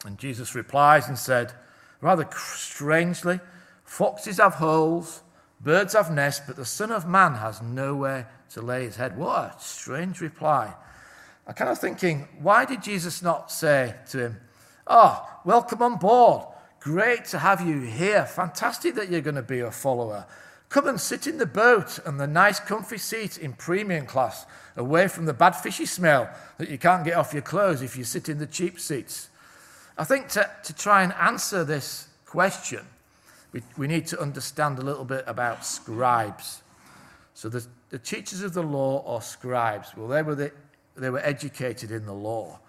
And 0.05 0.17
Jesus 0.17 0.55
replies 0.55 1.07
and 1.07 1.17
said, 1.17 1.53
rather 1.99 2.27
strangely, 2.35 3.39
foxes 3.83 4.37
have 4.37 4.55
holes, 4.55 5.23
birds 5.59 5.93
have 5.93 6.11
nests, 6.11 6.45
but 6.45 6.55
the 6.55 6.65
Son 6.65 6.91
of 6.91 7.07
Man 7.07 7.35
has 7.35 7.61
nowhere 7.61 8.29
to 8.51 8.61
lay 8.61 8.83
his 8.83 8.95
head. 8.95 9.17
What 9.17 9.55
a 9.57 9.59
strange 9.59 10.21
reply. 10.21 10.73
I'm 11.47 11.53
kind 11.55 11.71
of 11.71 11.79
thinking, 11.79 12.27
why 12.39 12.65
did 12.65 12.83
Jesus 12.83 13.21
not 13.21 13.51
say 13.51 13.95
to 14.11 14.19
him, 14.19 14.37
Oh, 14.87 15.27
welcome 15.45 15.81
on 15.81 15.97
board. 15.97 16.45
Great 16.79 17.25
to 17.25 17.39
have 17.39 17.61
you 17.61 17.81
here. 17.81 18.25
Fantastic 18.25 18.95
that 18.95 19.09
you're 19.09 19.21
going 19.21 19.35
to 19.35 19.41
be 19.41 19.59
a 19.59 19.71
follower. 19.71 20.25
Come 20.69 20.87
and 20.87 20.99
sit 20.99 21.27
in 21.27 21.37
the 21.37 21.45
boat 21.45 21.99
and 22.05 22.19
the 22.19 22.27
nice, 22.27 22.59
comfy 22.59 22.99
seat 22.99 23.37
in 23.37 23.53
premium 23.53 24.05
class, 24.05 24.45
away 24.77 25.07
from 25.07 25.25
the 25.25 25.33
bad 25.33 25.51
fishy 25.51 25.85
smell 25.85 26.29
that 26.57 26.69
you 26.69 26.77
can't 26.77 27.03
get 27.03 27.17
off 27.17 27.33
your 27.33 27.41
clothes 27.41 27.81
if 27.81 27.97
you 27.97 28.03
sit 28.03 28.29
in 28.29 28.37
the 28.37 28.45
cheap 28.45 28.79
seats. 28.79 29.29
I 29.97 30.03
think 30.03 30.29
to, 30.29 30.49
to 30.63 30.73
try 30.73 31.03
and 31.03 31.11
answer 31.13 31.65
this 31.65 32.07
question, 32.25 32.85
we, 33.51 33.63
we 33.77 33.87
need 33.87 34.05
to 34.07 34.21
understand 34.21 34.77
a 34.77 34.83
little 34.83 35.05
bit 35.05 35.23
about 35.27 35.65
scribes. 35.65 36.61
So, 37.33 37.49
the, 37.49 37.65
the 37.89 37.99
teachers 37.99 38.41
of 38.41 38.53
the 38.53 38.63
law 38.63 38.99
or 38.99 39.21
scribes, 39.21 39.97
well, 39.97 40.07
they 40.07 40.21
were, 40.21 40.35
the, 40.35 40.51
they 40.95 41.09
were 41.09 41.19
educated 41.19 41.91
in 41.91 42.05
the 42.05 42.13
law 42.13 42.59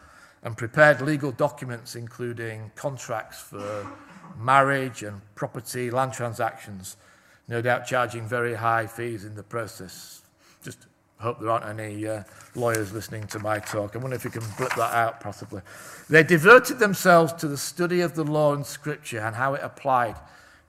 and 0.42 0.57
prepared 0.57 1.00
legal 1.00 1.33
documents, 1.33 1.96
including 1.96 2.70
contracts 2.74 3.40
for 3.40 3.87
marriage 4.38 5.03
and 5.03 5.20
property, 5.35 5.90
land 5.90 6.12
transactions, 6.12 6.96
no 7.48 7.61
doubt 7.61 7.87
charging 7.87 8.26
very 8.26 8.55
high 8.55 8.87
fees 8.87 9.24
in 9.24 9.35
the 9.35 9.42
process. 9.42 10.22
Just 10.62 10.87
hope 11.18 11.40
there 11.40 11.50
aren't 11.50 11.66
any 11.66 12.07
uh, 12.07 12.22
lawyers 12.55 12.92
listening 12.92 13.26
to 13.26 13.38
my 13.38 13.59
talk. 13.59 13.94
I 13.94 13.98
wonder 13.98 14.16
if 14.16 14.24
you 14.24 14.31
can 14.31 14.44
blip 14.57 14.74
that 14.76 14.94
out 14.94 15.20
possibly. 15.20 15.61
They 16.09 16.22
devoted 16.22 16.79
themselves 16.79 17.33
to 17.35 17.48
the 17.48 17.59
study 17.59 18.00
of 18.00 18.14
the 18.14 18.24
law 18.24 18.55
and 18.55 18.64
scripture 18.64 19.20
and 19.20 19.37
how 19.37 19.55
it 19.55 19.61
applied 19.62 20.16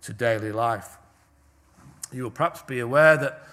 to 0.03 0.13
daily 0.13 0.51
life. 0.51 0.97
You 2.12 2.23
will 2.23 2.31
perhaps 2.31 2.62
be 2.63 2.79
aware 2.79 3.15
that 3.17 3.43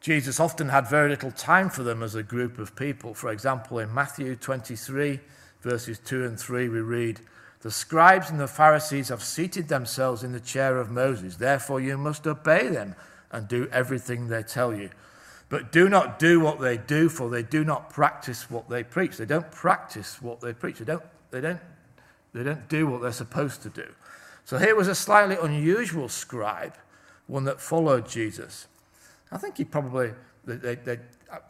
Jesus 0.00 0.38
often 0.38 0.68
had 0.68 0.86
very 0.86 1.08
little 1.08 1.30
time 1.30 1.70
for 1.70 1.82
them 1.82 2.02
as 2.02 2.14
a 2.14 2.22
group 2.22 2.58
of 2.58 2.76
people. 2.76 3.14
For 3.14 3.30
example, 3.30 3.78
in 3.78 3.92
Matthew 3.92 4.36
23, 4.36 5.20
verses 5.66 5.98
2 5.98 6.24
and 6.24 6.38
3, 6.38 6.68
we 6.68 6.80
read, 6.80 7.20
The 7.60 7.70
scribes 7.70 8.30
and 8.30 8.38
the 8.38 8.46
Pharisees 8.46 9.08
have 9.08 9.22
seated 9.22 9.68
themselves 9.68 10.22
in 10.22 10.32
the 10.32 10.40
chair 10.40 10.78
of 10.78 10.90
Moses. 10.90 11.36
Therefore, 11.36 11.80
you 11.80 11.98
must 11.98 12.26
obey 12.26 12.68
them 12.68 12.94
and 13.32 13.48
do 13.48 13.68
everything 13.72 14.28
they 14.28 14.42
tell 14.42 14.74
you. 14.74 14.90
But 15.48 15.72
do 15.72 15.88
not 15.88 16.18
do 16.18 16.40
what 16.40 16.60
they 16.60 16.76
do, 16.76 17.08
for 17.08 17.28
they 17.28 17.42
do 17.42 17.64
not 17.64 17.90
practice 17.90 18.50
what 18.50 18.68
they 18.68 18.82
preach. 18.84 19.16
They 19.16 19.26
don't 19.26 19.50
practice 19.50 20.22
what 20.22 20.40
they 20.40 20.52
preach. 20.52 20.78
They 20.78 20.84
don't, 20.84 21.04
they 21.30 21.40
don't, 21.40 21.60
they 22.32 22.44
don't 22.44 22.68
do 22.68 22.86
what 22.86 23.02
they're 23.02 23.12
supposed 23.12 23.62
to 23.62 23.68
do. 23.68 23.86
So 24.44 24.58
here 24.58 24.76
was 24.76 24.88
a 24.88 24.94
slightly 24.94 25.36
unusual 25.40 26.08
scribe, 26.08 26.74
one 27.26 27.44
that 27.44 27.60
followed 27.60 28.08
Jesus. 28.08 28.68
I 29.32 29.38
think 29.38 29.56
he 29.56 29.64
probably 29.64 30.12
they, 30.44 30.76
they 30.76 30.98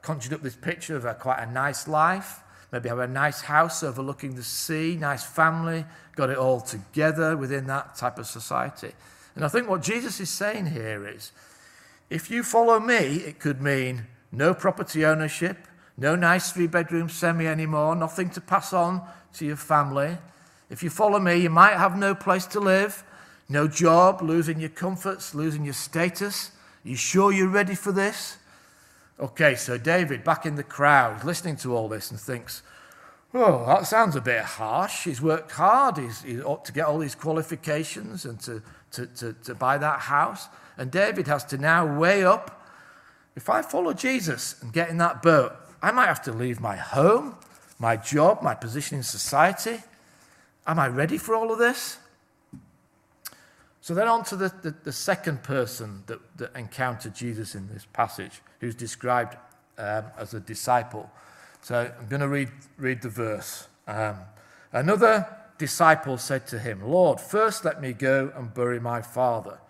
conjured 0.00 0.32
up 0.32 0.42
this 0.42 0.56
picture 0.56 0.96
of 0.96 1.04
a, 1.04 1.14
quite 1.14 1.40
a 1.40 1.50
nice 1.50 1.86
life, 1.86 2.40
maybe 2.72 2.88
have 2.88 2.98
a 2.98 3.06
nice 3.06 3.42
house 3.42 3.82
overlooking 3.82 4.34
the 4.34 4.42
sea, 4.42 4.96
nice 4.98 5.24
family, 5.24 5.84
got 6.14 6.30
it 6.30 6.38
all 6.38 6.60
together 6.60 7.36
within 7.36 7.66
that 7.66 7.96
type 7.96 8.18
of 8.18 8.26
society. 8.26 8.92
And 9.34 9.44
I 9.44 9.48
think 9.48 9.68
what 9.68 9.82
Jesus 9.82 10.18
is 10.20 10.30
saying 10.30 10.66
here 10.66 11.06
is 11.06 11.32
if 12.08 12.30
you 12.30 12.42
follow 12.42 12.80
me, 12.80 13.16
it 13.16 13.38
could 13.38 13.60
mean 13.60 14.06
no 14.32 14.54
property 14.54 15.04
ownership, 15.04 15.68
no 15.96 16.16
nice 16.16 16.52
three 16.52 16.66
bedroom 16.66 17.08
semi 17.08 17.46
anymore, 17.46 17.94
nothing 17.94 18.30
to 18.30 18.40
pass 18.40 18.72
on 18.72 19.02
to 19.34 19.46
your 19.46 19.56
family. 19.56 20.18
If 20.70 20.82
you 20.82 20.90
follow 20.90 21.18
me, 21.18 21.36
you 21.36 21.50
might 21.50 21.76
have 21.76 21.96
no 21.96 22.14
place 22.14 22.46
to 22.46 22.60
live, 22.60 23.04
no 23.48 23.68
job, 23.68 24.22
losing 24.22 24.58
your 24.60 24.70
comforts, 24.70 25.34
losing 25.34 25.64
your 25.64 25.74
status. 25.74 26.50
Are 26.84 26.88
you 26.88 26.96
sure 26.96 27.32
you're 27.32 27.48
ready 27.48 27.74
for 27.74 27.92
this? 27.92 28.38
Okay, 29.18 29.54
so 29.54 29.78
David, 29.78 30.24
back 30.24 30.44
in 30.44 30.56
the 30.56 30.62
crowd, 30.62 31.24
listening 31.24 31.56
to 31.56 31.74
all 31.74 31.88
this 31.88 32.10
and 32.10 32.20
thinks, 32.20 32.62
oh, 33.32 33.64
that 33.66 33.86
sounds 33.86 34.14
a 34.14 34.20
bit 34.20 34.42
harsh. 34.42 35.04
He's 35.04 35.22
worked 35.22 35.52
hard. 35.52 35.96
He's, 35.96 36.22
he 36.22 36.40
ought 36.42 36.64
to 36.66 36.72
get 36.72 36.86
all 36.86 36.98
these 36.98 37.14
qualifications 37.14 38.26
and 38.26 38.38
to, 38.40 38.62
to, 38.92 39.06
to, 39.06 39.32
to 39.32 39.54
buy 39.54 39.78
that 39.78 40.00
house. 40.00 40.48
And 40.76 40.90
David 40.90 41.26
has 41.28 41.44
to 41.46 41.58
now 41.58 41.98
weigh 41.98 42.24
up 42.24 42.56
if 43.36 43.50
I 43.50 43.60
follow 43.60 43.92
Jesus 43.92 44.60
and 44.62 44.72
get 44.72 44.88
in 44.88 44.96
that 44.96 45.22
boat, 45.22 45.52
I 45.82 45.92
might 45.92 46.06
have 46.06 46.22
to 46.22 46.32
leave 46.32 46.58
my 46.58 46.76
home, 46.76 47.36
my 47.78 47.96
job, 47.96 48.42
my 48.42 48.54
position 48.54 48.96
in 48.96 49.04
society. 49.04 49.82
Am 50.66 50.78
I 50.78 50.88
ready 50.88 51.18
for 51.18 51.34
all 51.34 51.52
of 51.52 51.58
this? 51.58 51.98
So 53.86 53.94
then 53.94 54.08
on 54.08 54.24
to 54.24 54.34
the, 54.34 54.52
the, 54.62 54.74
the 54.82 54.92
second 54.92 55.44
person 55.44 56.02
that, 56.06 56.18
that, 56.38 56.56
encountered 56.56 57.14
Jesus 57.14 57.54
in 57.54 57.68
this 57.68 57.86
passage, 57.92 58.42
who's 58.58 58.74
described 58.74 59.36
um, 59.78 60.06
as 60.18 60.34
a 60.34 60.40
disciple. 60.40 61.08
So 61.60 61.92
I'm 61.96 62.08
going 62.08 62.20
to 62.20 62.26
read, 62.26 62.48
read 62.78 63.00
the 63.00 63.08
verse. 63.08 63.68
Um, 63.86 64.16
Another 64.72 65.28
disciple 65.56 66.18
said 66.18 66.48
to 66.48 66.58
him, 66.58 66.82
Lord, 66.82 67.20
first 67.20 67.64
let 67.64 67.80
me 67.80 67.92
go 67.92 68.32
and 68.34 68.52
bury 68.52 68.80
my 68.80 69.02
father. 69.02 69.60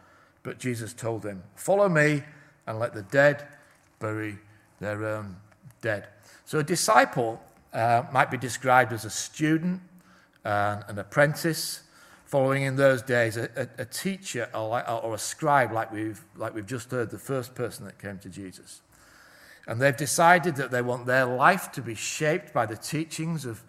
But 0.43 0.59
Jesus 0.59 0.95
told 0.95 1.23
him, 1.23 1.43
Follow 1.55 1.91
me 1.91 2.23
and 2.67 2.79
let 2.79 2.95
the 2.95 3.03
dead 3.03 3.47
bury 3.99 4.39
their 4.81 5.05
own 5.05 5.37
dead. 5.83 6.07
So 6.47 6.61
a 6.61 6.65
disciple 6.65 7.39
uh, 7.75 8.05
might 8.11 8.31
be 8.31 8.39
described 8.39 8.95
as 8.95 9.05
a 9.05 9.11
student, 9.11 9.83
uh, 10.43 10.81
an 10.89 10.99
apprentice, 10.99 11.83
following 12.27 12.65
in 12.65 12.77
those 12.77 13.03
days 13.03 13.37
a, 13.37 13.49
a, 13.57 13.83
a 13.83 13.85
teacher 13.85 14.49
or, 14.53 14.89
or, 14.91 15.15
a 15.15 15.19
scribe, 15.19 15.73
like 15.73 15.93
we've, 15.93 16.21
like 16.37 16.55
we've 16.55 16.67
just 16.67 16.91
heard, 16.91 17.11
the 17.11 17.19
first 17.19 17.55
person 17.55 17.87
that 17.87 17.99
came 18.01 18.19
to 18.19 18.29
Jesus. 18.29 18.83
And 19.69 19.81
they've 19.81 19.97
decided 19.97 20.57
that 20.57 20.71
they 20.71 20.83
want 20.83 21.07
their 21.07 21.25
life 21.25 21.73
to 21.73 21.83
be 21.83 21.95
shaped 21.95 22.53
by 22.53 22.67
the 22.67 22.77
teachings 22.77 23.45
of, 23.45 23.63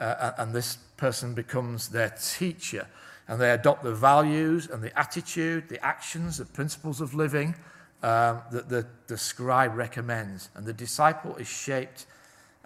uh, 0.00 0.32
and 0.38 0.54
this 0.54 0.76
person 0.96 1.34
becomes 1.34 1.88
their 1.88 2.10
teacher. 2.10 2.86
And 3.28 3.38
they 3.38 3.50
adopt 3.50 3.82
the 3.82 3.94
values 3.94 4.68
and 4.68 4.82
the 4.82 4.98
attitude, 4.98 5.68
the 5.68 5.84
actions, 5.84 6.38
the 6.38 6.46
principles 6.46 7.02
of 7.02 7.14
living 7.14 7.54
um, 8.02 8.40
that 8.52 8.70
the, 8.70 8.86
the 9.06 9.18
scribe 9.18 9.74
recommends. 9.74 10.48
And 10.54 10.64
the 10.64 10.72
disciple 10.72 11.36
is 11.36 11.46
shaped 11.46 12.06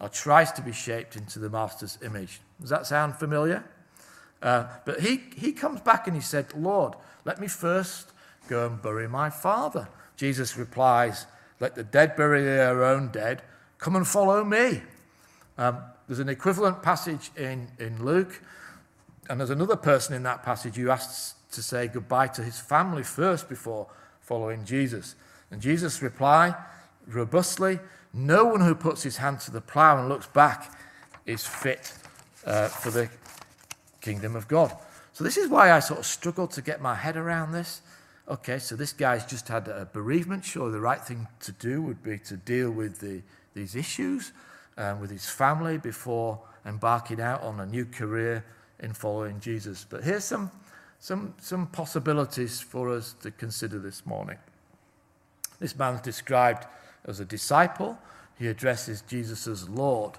or 0.00 0.08
tries 0.08 0.52
to 0.52 0.62
be 0.62 0.72
shaped 0.72 1.16
into 1.16 1.40
the 1.40 1.50
master's 1.50 1.98
image. 2.04 2.40
Does 2.60 2.70
that 2.70 2.86
sound 2.86 3.16
familiar? 3.16 3.64
Uh, 4.42 4.66
but 4.84 5.00
he, 5.00 5.22
he 5.36 5.52
comes 5.52 5.80
back 5.80 6.06
and 6.06 6.16
he 6.16 6.22
said, 6.22 6.52
Lord, 6.54 6.94
let 7.24 7.40
me 7.40 7.46
first 7.46 8.12
go 8.48 8.66
and 8.66 8.82
bury 8.82 9.08
my 9.08 9.30
father. 9.30 9.88
Jesus 10.16 10.56
replies, 10.56 11.26
Let 11.60 11.76
the 11.76 11.84
dead 11.84 12.16
bury 12.16 12.42
their 12.42 12.84
own 12.84 13.08
dead. 13.08 13.42
Come 13.78 13.96
and 13.96 14.06
follow 14.06 14.44
me. 14.44 14.82
Um, 15.56 15.78
there's 16.08 16.18
an 16.18 16.28
equivalent 16.28 16.82
passage 16.82 17.30
in, 17.36 17.68
in 17.78 18.04
Luke, 18.04 18.42
and 19.28 19.38
there's 19.38 19.50
another 19.50 19.76
person 19.76 20.14
in 20.14 20.24
that 20.24 20.42
passage 20.42 20.76
who 20.76 20.90
asks 20.90 21.34
to 21.52 21.62
say 21.62 21.86
goodbye 21.86 22.26
to 22.28 22.42
his 22.42 22.58
family 22.58 23.02
first 23.02 23.48
before 23.48 23.86
following 24.20 24.64
Jesus. 24.64 25.14
And 25.50 25.60
Jesus' 25.60 26.02
reply, 26.02 26.54
robustly, 27.06 27.78
No 28.12 28.44
one 28.44 28.60
who 28.60 28.74
puts 28.74 29.02
his 29.02 29.18
hand 29.18 29.40
to 29.40 29.50
the 29.50 29.60
plough 29.60 29.98
and 29.98 30.08
looks 30.08 30.26
back 30.26 30.78
is 31.26 31.46
fit 31.46 31.92
uh, 32.44 32.68
for 32.68 32.90
the 32.90 33.08
kingdom 34.02 34.36
of 34.36 34.46
God. 34.48 34.76
So, 35.14 35.24
this 35.24 35.38
is 35.38 35.48
why 35.48 35.72
I 35.72 35.80
sort 35.80 36.00
of 36.00 36.06
struggled 36.06 36.50
to 36.52 36.62
get 36.62 36.82
my 36.82 36.94
head 36.94 37.16
around 37.16 37.52
this. 37.52 37.80
Okay, 38.28 38.58
so 38.58 38.76
this 38.76 38.92
guy's 38.92 39.26
just 39.26 39.48
had 39.48 39.66
a 39.68 39.88
bereavement. 39.92 40.44
Sure, 40.44 40.70
the 40.70 40.80
right 40.80 41.00
thing 41.00 41.26
to 41.40 41.52
do 41.52 41.82
would 41.82 42.02
be 42.02 42.18
to 42.18 42.36
deal 42.36 42.70
with 42.70 43.00
the, 43.00 43.22
these 43.54 43.74
issues 43.74 44.32
um, 44.76 45.00
with 45.00 45.10
his 45.10 45.28
family 45.28 45.76
before 45.76 46.38
embarking 46.64 47.20
out 47.20 47.42
on 47.42 47.58
a 47.60 47.66
new 47.66 47.84
career 47.84 48.44
in 48.80 48.92
following 48.92 49.40
Jesus. 49.40 49.84
But 49.88 50.04
here's 50.04 50.24
some, 50.24 50.50
some, 51.00 51.34
some 51.40 51.66
possibilities 51.66 52.60
for 52.60 52.90
us 52.90 53.14
to 53.22 53.30
consider 53.30 53.78
this 53.78 54.06
morning. 54.06 54.38
This 55.58 55.76
man's 55.76 56.00
described 56.00 56.66
as 57.04 57.20
a 57.20 57.24
disciple. 57.24 57.98
He 58.38 58.48
addresses 58.48 59.02
Jesus 59.02 59.46
as 59.46 59.68
Lord. 59.68 60.14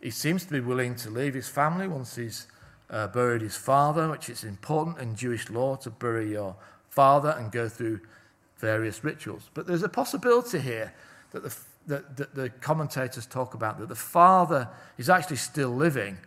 He 0.00 0.10
seems 0.10 0.44
to 0.44 0.52
be 0.52 0.60
willing 0.60 0.94
to 0.96 1.10
leave 1.10 1.34
his 1.34 1.48
family 1.48 1.88
once 1.88 2.16
he's 2.16 2.46
uh, 2.90 3.08
buried 3.08 3.42
his 3.42 3.56
father, 3.56 4.10
which 4.10 4.28
is 4.28 4.44
important 4.44 4.98
in 4.98 5.16
Jewish 5.16 5.50
law 5.50 5.76
to 5.76 5.90
bury 5.90 6.30
your 6.30 6.56
father 6.88 7.34
and 7.38 7.50
go 7.50 7.68
through 7.68 8.00
various 8.58 9.04
rituals. 9.04 9.50
But 9.54 9.66
there's 9.66 9.82
a 9.82 9.88
possibility 9.88 10.60
here 10.60 10.94
that 11.32 11.42
the, 11.42 11.56
that, 11.88 12.16
that 12.16 12.34
the 12.34 12.48
commentators 12.48 13.26
talk 13.26 13.54
about 13.54 13.78
that 13.78 13.88
the 13.88 13.94
father 13.94 14.68
is 14.98 15.10
actually 15.10 15.36
still 15.36 15.70
living 15.70 16.18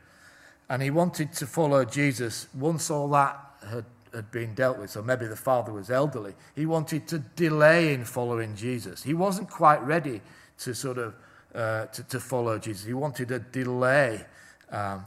and 0.70 0.82
he 0.82 0.92
wanted 0.92 1.34
to 1.34 1.48
follow 1.48 1.84
Jesus 1.84 2.48
once 2.54 2.92
all 2.92 3.10
that 3.10 3.40
had, 3.68 3.86
had 4.14 4.30
been 4.30 4.54
dealt 4.54 4.78
with. 4.78 4.92
So 4.92 5.02
maybe 5.02 5.26
the 5.26 5.36
father 5.36 5.74
was 5.74 5.90
elderly. 5.90 6.36
He 6.56 6.68
wanted 6.68 7.08
to 7.08 7.20
delay 7.20 7.94
in 7.94 8.06
following 8.06 8.56
Jesus. 8.56 9.02
He 9.02 9.16
wasn't 9.16 9.50
quite 9.50 9.82
ready 9.82 10.22
to 10.60 10.76
sort 10.76 11.00
of 11.00 11.16
uh, 11.56 11.88
to, 11.88 12.04
to 12.04 12.20
follow 12.20 12.60
Jesus. 12.60 12.86
He 12.86 12.94
wanted 12.94 13.32
a 13.32 13.40
delay. 13.40 14.24
Um, 14.72 15.06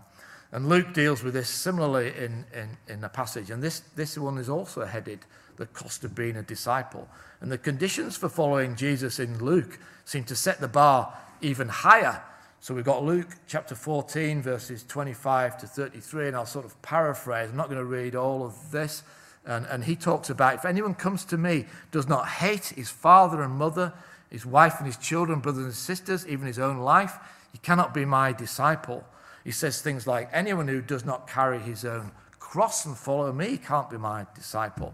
and 0.53 0.69
Luke 0.69 0.93
deals 0.93 1.23
with 1.23 1.33
this 1.33 1.49
similarly 1.49 2.09
in, 2.09 2.45
in, 2.55 2.77
in 2.87 3.01
the 3.01 3.09
passage. 3.09 3.51
And 3.51 3.63
this, 3.63 3.81
this 3.97 4.19
one 4.19 4.37
is 4.37 4.51
also 4.51 4.85
headed 4.85 5.21
the 5.57 5.67
cost 5.67 6.05
of 6.05 6.15
being 6.15 6.37
a 6.37 6.43
disciple. 6.43 7.09
And 7.41 7.51
the 7.51 7.59
conditions 7.59 8.17
for 8.19 8.29
following 8.29 8.77
Jesus 8.77 9.19
in 9.19 9.43
Luke 9.43 9.79
seem 10.05 10.25
to 10.25 10.37
set 10.37 10.61
the 10.61 10.69
bar 10.69 11.15
even 11.41 11.69
higher. 11.69 12.23
So 12.61 12.75
we've 12.75 12.85
got 12.85 13.03
Luke 13.03 13.29
chapter 13.49 13.75
14, 13.75 14.43
verses 14.43 14.85
25 14.85 15.59
to 15.59 15.67
33, 15.67 16.29
and 16.29 16.37
I'll 16.37 16.47
sort 16.47 16.67
of 16.67 16.81
paraphrase. 16.83 17.49
I'm 17.51 17.57
not 17.57 17.69
going 17.69 17.81
to 17.81 17.85
read 17.85 18.15
all 18.15 18.45
of 18.45 18.71
this. 18.71 19.03
And, 19.47 19.67
and 19.67 19.83
he 19.83 19.97
talks 19.97 20.31
about 20.31 20.55
if 20.55 20.65
anyone 20.67 20.95
comes 20.95 21.25
to 21.27 21.39
me, 21.39 21.65
does 21.91 22.09
not 22.09 22.29
hate 22.29 22.67
his 22.67 22.91
father 22.91 23.43
and 23.43 23.55
mother, 23.55 23.93
his 24.31 24.45
wife 24.45 24.75
and 24.79 24.87
his 24.87 24.99
children, 24.99 25.41
brothers 25.41 25.65
and 25.65 25.75
sisters, 25.75 26.27
even 26.29 26.47
his 26.47 26.59
own 26.59 26.79
life, 26.79 27.19
he 27.53 27.59
cannot 27.59 27.93
be 27.95 28.05
my 28.05 28.33
disciple. 28.33 29.05
He 29.45 29.51
says 29.51 29.83
things 29.83 30.07
like, 30.07 30.29
Anyone 30.33 30.69
who 30.69 30.81
does 30.81 31.05
not 31.05 31.29
carry 31.29 31.59
his 31.59 31.85
own 31.85 32.13
cross 32.39 32.85
and 32.85 32.97
follow 32.97 33.33
me 33.33 33.57
can't 33.57 33.89
be 33.89 33.97
my 33.97 34.27
disciple. 34.35 34.93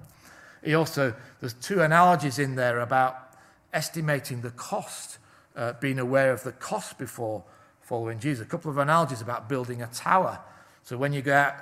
He 0.62 0.74
also, 0.74 1.14
there's 1.40 1.54
two 1.54 1.80
analogies 1.82 2.38
in 2.38 2.54
there 2.54 2.80
about 2.80 3.32
estimating 3.72 4.40
the 4.40 4.50
cost, 4.50 5.18
uh, 5.56 5.74
being 5.80 5.98
aware 5.98 6.32
of 6.32 6.42
the 6.42 6.52
cost 6.52 6.98
before 6.98 7.44
following 7.80 8.18
Jesus. 8.20 8.46
A 8.46 8.48
couple 8.48 8.70
of 8.70 8.78
analogies 8.78 9.20
about 9.20 9.48
building 9.48 9.82
a 9.82 9.86
tower. 9.88 10.40
So 10.82 10.96
when 10.96 11.12
you 11.12 11.22
go 11.22 11.34
out, 11.34 11.54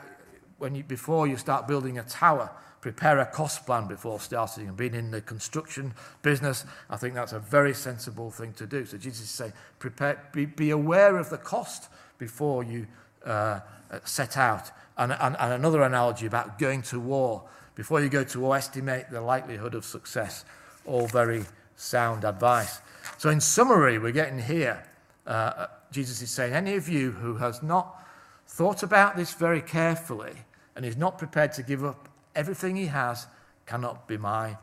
when 0.59 0.75
you, 0.75 0.83
before 0.83 1.27
you 1.27 1.37
start 1.37 1.67
building 1.67 1.99
a 1.99 2.03
tower, 2.03 2.51
prepare 2.81 3.19
a 3.19 3.27
cost 3.27 3.67
plan 3.67 3.87
before 3.87 4.21
starting. 4.21 4.69
And 4.69 4.77
being 4.77 4.95
in 4.95 5.11
the 5.11 5.21
construction 5.21 5.95
business, 6.23 6.65
I 6.91 6.97
think 6.97 7.15
that's 7.15 7.33
a 7.33 7.41
very 7.41 7.75
sensible 7.75 8.31
thing 8.31 8.53
to 8.55 8.67
do. 8.67 8.85
So 8.87 8.99
Jesus 8.99 9.25
is 9.25 9.31
saying, 9.31 9.53
prepare, 9.79 10.23
be, 10.33 10.47
be 10.47 10.71
aware 10.71 11.17
of 11.17 11.31
the 11.31 11.39
cost 11.39 11.89
before 12.19 12.65
you 12.65 12.87
uh, 13.25 13.61
set 14.05 14.37
out. 14.37 14.71
And, 14.99 15.13
and, 15.13 15.37
and 15.39 15.53
another 15.53 15.83
analogy 15.83 16.27
about 16.27 16.59
going 16.59 16.83
to 16.83 17.01
war. 17.01 17.43
Before 17.75 18.01
you 18.01 18.09
go 18.09 18.25
to 18.25 18.41
war, 18.41 18.57
estimate 18.57 19.11
the 19.11 19.21
likelihood 19.21 19.75
of 19.75 19.85
success. 19.85 20.45
All 20.87 21.07
very 21.07 21.45
sound 21.77 22.25
advice. 22.25 22.81
So, 23.19 23.29
in 23.29 23.41
summary, 23.41 23.99
we're 23.99 24.13
getting 24.13 24.39
here. 24.39 24.83
Uh, 25.27 25.67
Jesus 25.93 26.23
is 26.23 26.31
saying, 26.31 26.55
Any 26.55 26.75
of 26.75 26.89
you 26.89 27.13
who 27.13 27.37
has 27.37 27.63
not 27.63 28.03
thought 28.49 28.83
about 28.83 29.17
this 29.17 29.35
very 29.35 29.61
carefully 29.61 30.33
and 30.75 30.85
is 30.85 30.97
not 30.97 31.19
prepared 31.19 31.53
to 31.55 31.63
give 31.63 31.85
up 31.85 32.09
everything 32.35 32.77
he 32.77 32.87
has 32.87 33.27
cannot 33.67 34.07
be 34.07 34.17
my 34.17 34.57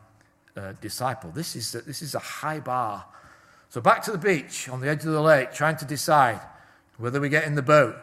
uh, 0.56 0.72
disciple. 0.80 1.30
This 1.30 1.56
is, 1.56 1.74
a, 1.74 1.82
this 1.82 2.02
is 2.02 2.14
a 2.14 2.20
high 2.20 2.60
bar. 2.60 3.04
So, 3.68 3.80
back 3.80 4.02
to 4.04 4.12
the 4.12 4.18
beach 4.18 4.68
on 4.68 4.80
the 4.80 4.88
edge 4.88 5.04
of 5.04 5.12
the 5.12 5.22
lake, 5.22 5.52
trying 5.52 5.76
to 5.76 5.84
decide 5.84 6.40
whether 6.98 7.20
we 7.20 7.28
get 7.28 7.44
in 7.44 7.54
the 7.54 7.62
boat 7.62 7.96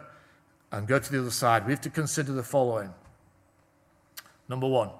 and 0.70 0.86
go 0.86 0.98
to 0.98 1.12
the 1.12 1.20
other 1.20 1.30
side, 1.30 1.66
we 1.66 1.72
have 1.72 1.80
to 1.82 1.90
consider 1.90 2.32
the 2.32 2.42
following. 2.42 2.92
Number 4.48 4.68
one, 4.68 4.90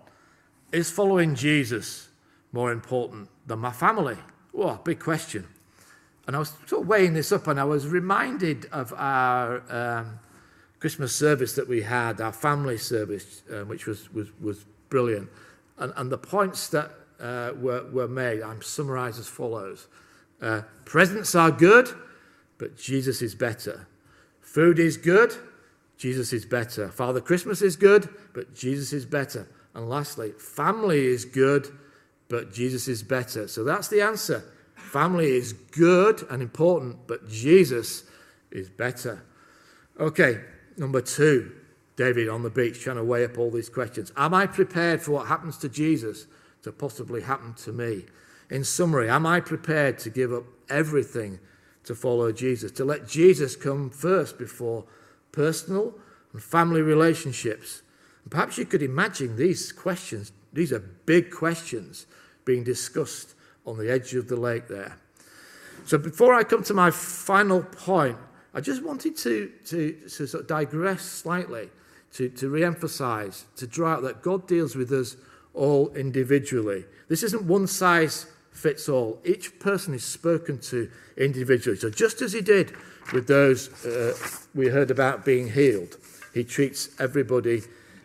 is 0.71 0.91
following 0.91 1.35
Jesus 1.35 2.09
more 2.53 2.73
important 2.73 3.29
than 3.47 3.59
my 3.59 3.73
family? 3.73 4.17
Oh, 4.55 4.81
big 4.85 5.01
question. 5.01 5.47
And 6.27 6.37
I 6.37 6.39
was 6.39 6.55
sort 6.67 6.83
of 6.83 6.89
weighing 6.89 7.15
this 7.15 7.33
up, 7.33 7.47
and 7.49 7.59
I 7.59 7.65
was 7.65 7.87
reminded 7.87 8.67
of 8.73 8.93
our 8.97 9.63
um, 9.71 10.19
Christmas 10.79 11.15
service 11.15 11.55
that 11.55 11.69
we 11.69 11.83
had, 11.83 12.21
our 12.21 12.33
family 12.33 12.79
service, 12.79 13.43
uh, 13.53 13.65
which 13.65 13.87
was, 13.87 14.13
was, 14.13 14.29
was 14.41 14.65
brilliant. 14.89 15.29
And, 15.79 15.93
and 15.97 16.11
the 16.11 16.19
points 16.19 16.69
that 16.69 16.93
uh, 17.19 17.53
were, 17.57 17.85
were 17.91 18.09
made, 18.09 18.43
I'm 18.43 18.63
summarized 18.63 19.19
as 19.19 19.29
follows 19.29 19.89
uh, 20.43 20.63
Presents 20.85 21.35
are 21.35 21.51
good, 21.51 21.89
but 22.63 22.77
Jesus 22.77 23.23
is 23.23 23.35
better. 23.35 23.89
Food 24.41 24.79
is 24.79 24.97
good, 24.97 25.35
Jesus 25.99 26.33
is 26.33 26.45
better. 26.45 26.91
Father 26.91 27.21
Christmas 27.21 27.61
is 27.61 27.75
good, 27.75 28.09
but 28.35 28.55
Jesus 28.55 28.93
is 28.93 29.05
better. 29.05 29.49
And 29.75 29.89
lastly, 29.89 30.31
family 30.39 31.05
is 31.05 31.25
good, 31.25 31.67
but 32.29 32.53
Jesus 32.53 32.87
is 32.87 33.03
better. 33.03 33.49
So 33.49 33.65
that's 33.65 33.89
the 33.89 34.01
answer. 34.01 34.45
Family 34.77 35.33
is 35.33 35.55
good 35.55 36.25
and 36.31 36.41
important, 36.41 36.99
but 37.09 37.29
Jesus 37.29 38.05
is 38.53 38.69
better. 38.69 39.25
Okay, 39.99 40.39
number 40.77 41.01
two, 41.01 41.51
David 41.97 42.29
on 42.29 42.45
the 42.45 42.51
beach 42.51 42.81
trying 42.81 42.95
to 42.95 43.03
weigh 43.03 43.25
up 43.25 43.39
all 43.39 43.51
these 43.51 43.71
questions. 43.71 44.13
Am 44.17 44.35
I 44.35 44.47
prepared 44.47 45.03
for 45.03 45.11
what 45.11 45.27
happens 45.27 45.57
to 45.59 45.69
Jesus 45.69 46.29
to 46.63 46.71
possibly 46.71 47.23
happen 47.23 47.55
to 47.55 47.73
me? 47.73 48.05
In 48.51 48.63
summary, 48.63 49.11
am 49.11 49.27
I 49.27 49.41
prepared 49.41 49.99
to 49.99 50.11
give 50.11 50.33
up 50.33 50.45
everything 50.71 51.41
to 51.85 51.95
follow 51.95 52.33
Jesus, 52.33 52.71
to 52.73 52.85
let 52.85 53.09
Jesus 53.09 53.57
come 53.57 53.91
first 53.91 54.39
before 54.39 54.85
personal 55.33 55.95
and 56.33 56.43
family 56.43 56.83
relationships. 56.83 57.83
And 58.25 58.31
perhaps 58.31 58.59
you 58.59 58.65
could 58.65 58.83
imagine 58.83 59.37
these 59.37 59.73
questions, 59.73 60.33
these 60.53 60.73
are 60.73 60.79
big 60.79 61.31
questions 61.31 62.07
being 62.45 62.65
discussed 62.65 63.35
on 63.67 63.79
the 63.79 63.91
edge 63.91 64.15
of 64.15 64.29
the 64.29 64.37
lake 64.37 64.69
there. 64.69 64.97
So 65.85 65.99
before 65.99 66.35
I 66.35 66.45
come 66.45 66.63
to 66.65 66.75
my 66.75 66.91
final 66.91 67.63
point, 67.63 68.17
I 68.55 68.61
just 68.61 68.83
wanted 68.83 69.17
to, 69.19 69.51
to, 69.67 69.93
to 69.93 70.27
sort 70.27 70.43
of 70.43 70.47
digress 70.47 71.03
slightly 71.03 71.71
to, 72.15 72.29
to 72.29 72.49
re 72.49 72.65
emphasize, 72.65 73.47
to 73.57 73.67
draw 73.67 73.95
out 73.95 74.03
that 74.03 74.23
God 74.23 74.47
deals 74.47 74.77
with 74.77 74.93
us 74.93 75.17
all 75.55 75.91
individually. 75.95 76.85
This 77.09 77.23
isn't 77.23 77.45
one 77.45 77.67
size 77.67 78.27
fits 78.53 78.89
all. 78.89 79.19
Each 79.25 79.59
person 79.59 79.95
is 79.95 80.05
spoken 80.05 80.59
to 80.61 80.91
individually. 81.17 81.79
So, 81.79 81.91
just 81.91 82.23
as 82.23 82.33
he 82.33 82.41
did 82.41 82.73
with 83.13 83.27
those 83.27 83.85
uh, 83.85 84.17
we 84.55 84.69
heard 84.69 84.91
about 84.91 85.25
being 85.25 85.51
healed, 85.51 85.97
he 86.35 86.45
treats 86.45 86.91
everybody 87.01 87.63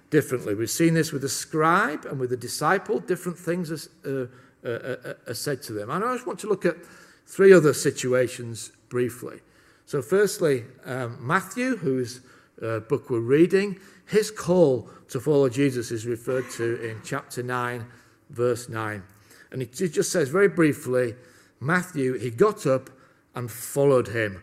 differently. 0.09 0.55
We've 0.55 0.69
seen 0.69 0.93
this 0.93 1.11
with 1.11 1.21
the 1.21 1.29
scribe 1.29 2.05
and 2.05 2.19
with 2.19 2.29
the 2.29 2.37
disciple, 2.37 2.99
different 2.99 3.37
things 3.37 3.71
are, 3.71 4.29
uh, 4.63 4.67
uh, 4.67 4.69
uh, 4.69 5.13
are 5.27 5.33
said 5.33 5.61
to 5.63 5.73
them. 5.73 5.89
And 5.89 6.03
I 6.03 6.13
just 6.13 6.25
want 6.25 6.39
to 6.39 6.47
look 6.47 6.65
at 6.65 6.77
three 7.25 7.53
other 7.53 7.73
situations 7.73 8.71
briefly. 8.89 9.41
So, 9.85 10.01
firstly, 10.01 10.65
um, 10.85 11.17
Matthew, 11.19 11.77
whose 11.77 12.21
uh, 12.61 12.79
book 12.79 13.09
we're 13.09 13.19
reading, 13.19 13.79
his 14.05 14.31
call 14.31 14.89
to 15.09 15.19
follow 15.19 15.49
Jesus 15.49 15.91
is 15.91 16.05
referred 16.05 16.49
to 16.51 16.81
in 16.81 17.01
chapter 17.03 17.43
9, 17.43 17.85
verse 18.29 18.69
9. 18.69 19.03
And 19.51 19.61
it 19.61 19.73
just 19.73 20.11
says 20.11 20.29
very 20.29 20.49
briefly 20.49 21.15
Matthew, 21.59 22.17
he 22.17 22.29
got 22.29 22.65
up 22.65 22.89
and 23.33 23.49
followed 23.49 24.09
him. 24.09 24.41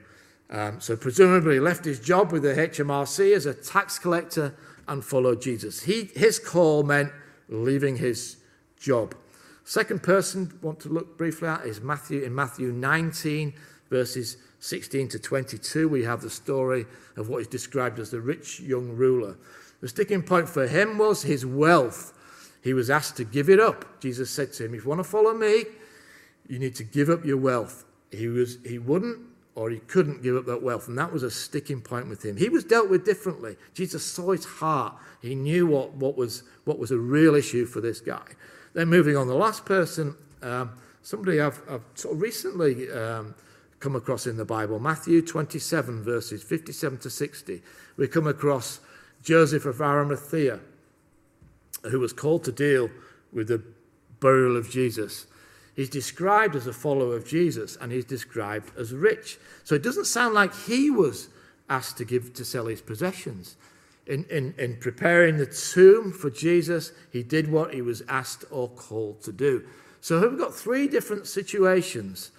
Um, 0.50 0.80
so, 0.80 0.96
presumably, 0.96 1.54
he 1.54 1.60
left 1.60 1.84
his 1.84 2.00
job 2.00 2.32
with 2.32 2.42
the 2.42 2.54
HMRC 2.54 3.34
as 3.34 3.46
a 3.46 3.54
tax 3.54 3.98
collector 3.98 4.54
and 4.86 5.04
followed 5.04 5.40
Jesus. 5.40 5.82
He, 5.82 6.10
his 6.14 6.38
call 6.38 6.82
meant 6.82 7.12
leaving 7.48 7.96
his 7.96 8.36
job. 8.78 9.14
Second 9.64 10.02
person 10.02 10.58
want 10.60 10.80
to 10.80 10.90
look 10.90 11.16
briefly 11.16 11.48
at 11.48 11.64
is 11.64 11.80
Matthew 11.80 12.22
in 12.22 12.34
Matthew 12.34 12.70
19 12.70 13.54
verses 13.90 14.36
16 14.60 15.08
to 15.08 15.18
22 15.18 15.88
we 15.88 16.04
have 16.04 16.20
the 16.20 16.30
story 16.30 16.86
of 17.16 17.28
what 17.28 17.40
is 17.40 17.46
described 17.46 17.98
as 17.98 18.10
the 18.10 18.20
rich 18.20 18.60
young 18.60 18.90
ruler. 18.90 19.36
The 19.80 19.88
sticking 19.88 20.22
point 20.22 20.48
for 20.48 20.66
him 20.66 20.98
was 20.98 21.22
his 21.22 21.44
wealth. 21.46 22.12
He 22.64 22.72
was 22.72 22.90
asked 22.90 23.16
to 23.18 23.24
give 23.24 23.48
it 23.48 23.60
up. 23.60 24.00
Jesus 24.00 24.28
said 24.30 24.52
to 24.54 24.64
him, 24.64 24.74
"If 24.74 24.82
you 24.82 24.88
want 24.88 24.98
to 24.98 25.04
follow 25.04 25.34
me, 25.34 25.66
you 26.48 26.58
need 26.58 26.74
to 26.76 26.84
give 26.84 27.08
up 27.08 27.24
your 27.24 27.36
wealth." 27.36 27.84
He 28.10 28.26
was 28.26 28.58
he 28.64 28.78
wouldn't 28.78 29.18
or 29.56 29.70
he 29.70 29.78
couldn't 29.78 30.22
give 30.22 30.36
up 30.36 30.46
that 30.46 30.62
wealth. 30.62 30.88
And 30.88 30.98
that 30.98 31.12
was 31.12 31.22
a 31.22 31.30
sticking 31.30 31.80
point 31.80 32.08
with 32.08 32.24
him. 32.24 32.36
He 32.36 32.48
was 32.48 32.64
dealt 32.64 32.90
with 32.90 33.04
differently. 33.04 33.56
Jesus 33.72 34.04
saw 34.04 34.32
his 34.32 34.44
heart. 34.44 34.94
He 35.22 35.34
knew 35.34 35.66
what, 35.66 35.92
what, 35.92 36.16
was, 36.16 36.42
what 36.64 36.78
was 36.78 36.90
a 36.90 36.98
real 36.98 37.34
issue 37.34 37.64
for 37.64 37.80
this 37.80 38.00
guy. 38.00 38.26
Then 38.72 38.88
moving 38.88 39.16
on, 39.16 39.28
the 39.28 39.34
last 39.34 39.64
person, 39.64 40.16
um, 40.42 40.72
somebody 41.02 41.40
I've, 41.40 41.62
I've 41.70 41.82
sort 41.94 42.16
of 42.16 42.22
recently 42.22 42.90
um, 42.90 43.34
come 43.78 43.94
across 43.94 44.26
in 44.26 44.36
the 44.36 44.44
Bible, 44.44 44.80
Matthew 44.80 45.22
27, 45.22 46.02
verses 46.02 46.42
57 46.42 46.98
to 46.98 47.10
60. 47.10 47.62
We 47.96 48.08
come 48.08 48.26
across 48.26 48.80
Joseph 49.22 49.66
of 49.66 49.80
Arimathea, 49.80 50.58
who 51.90 52.00
was 52.00 52.12
called 52.12 52.44
to 52.44 52.52
deal 52.52 52.90
with 53.32 53.48
the 53.48 53.62
burial 54.20 54.56
of 54.56 54.70
Jesus. 54.70 55.26
He's 55.74 55.90
described 55.90 56.54
as 56.54 56.66
a 56.66 56.72
follower 56.72 57.16
of 57.16 57.26
Jesus 57.26 57.76
and 57.80 57.90
he's 57.90 58.04
described 58.04 58.76
as 58.78 58.92
rich. 58.92 59.38
So 59.64 59.74
it 59.74 59.82
doesn't 59.82 60.06
sound 60.06 60.34
like 60.34 60.54
he 60.54 60.90
was 60.90 61.28
asked 61.68 61.96
to 61.98 62.04
give 62.04 62.32
to 62.34 62.44
sell 62.44 62.66
his 62.66 62.80
possessions. 62.80 63.56
In, 64.06 64.24
in, 64.30 64.54
in 64.58 64.76
preparing 64.76 65.38
the 65.38 65.46
tomb 65.46 66.12
for 66.12 66.30
Jesus, 66.30 66.92
he 67.10 67.22
did 67.22 67.50
what 67.50 67.74
he 67.74 67.82
was 67.82 68.02
asked 68.08 68.44
or 68.50 68.68
called 68.68 69.22
to 69.22 69.32
do. 69.32 69.64
So 70.00 70.28
we've 70.28 70.38
got 70.38 70.54
three 70.54 70.86
different 70.86 71.26
situations. 71.26 72.30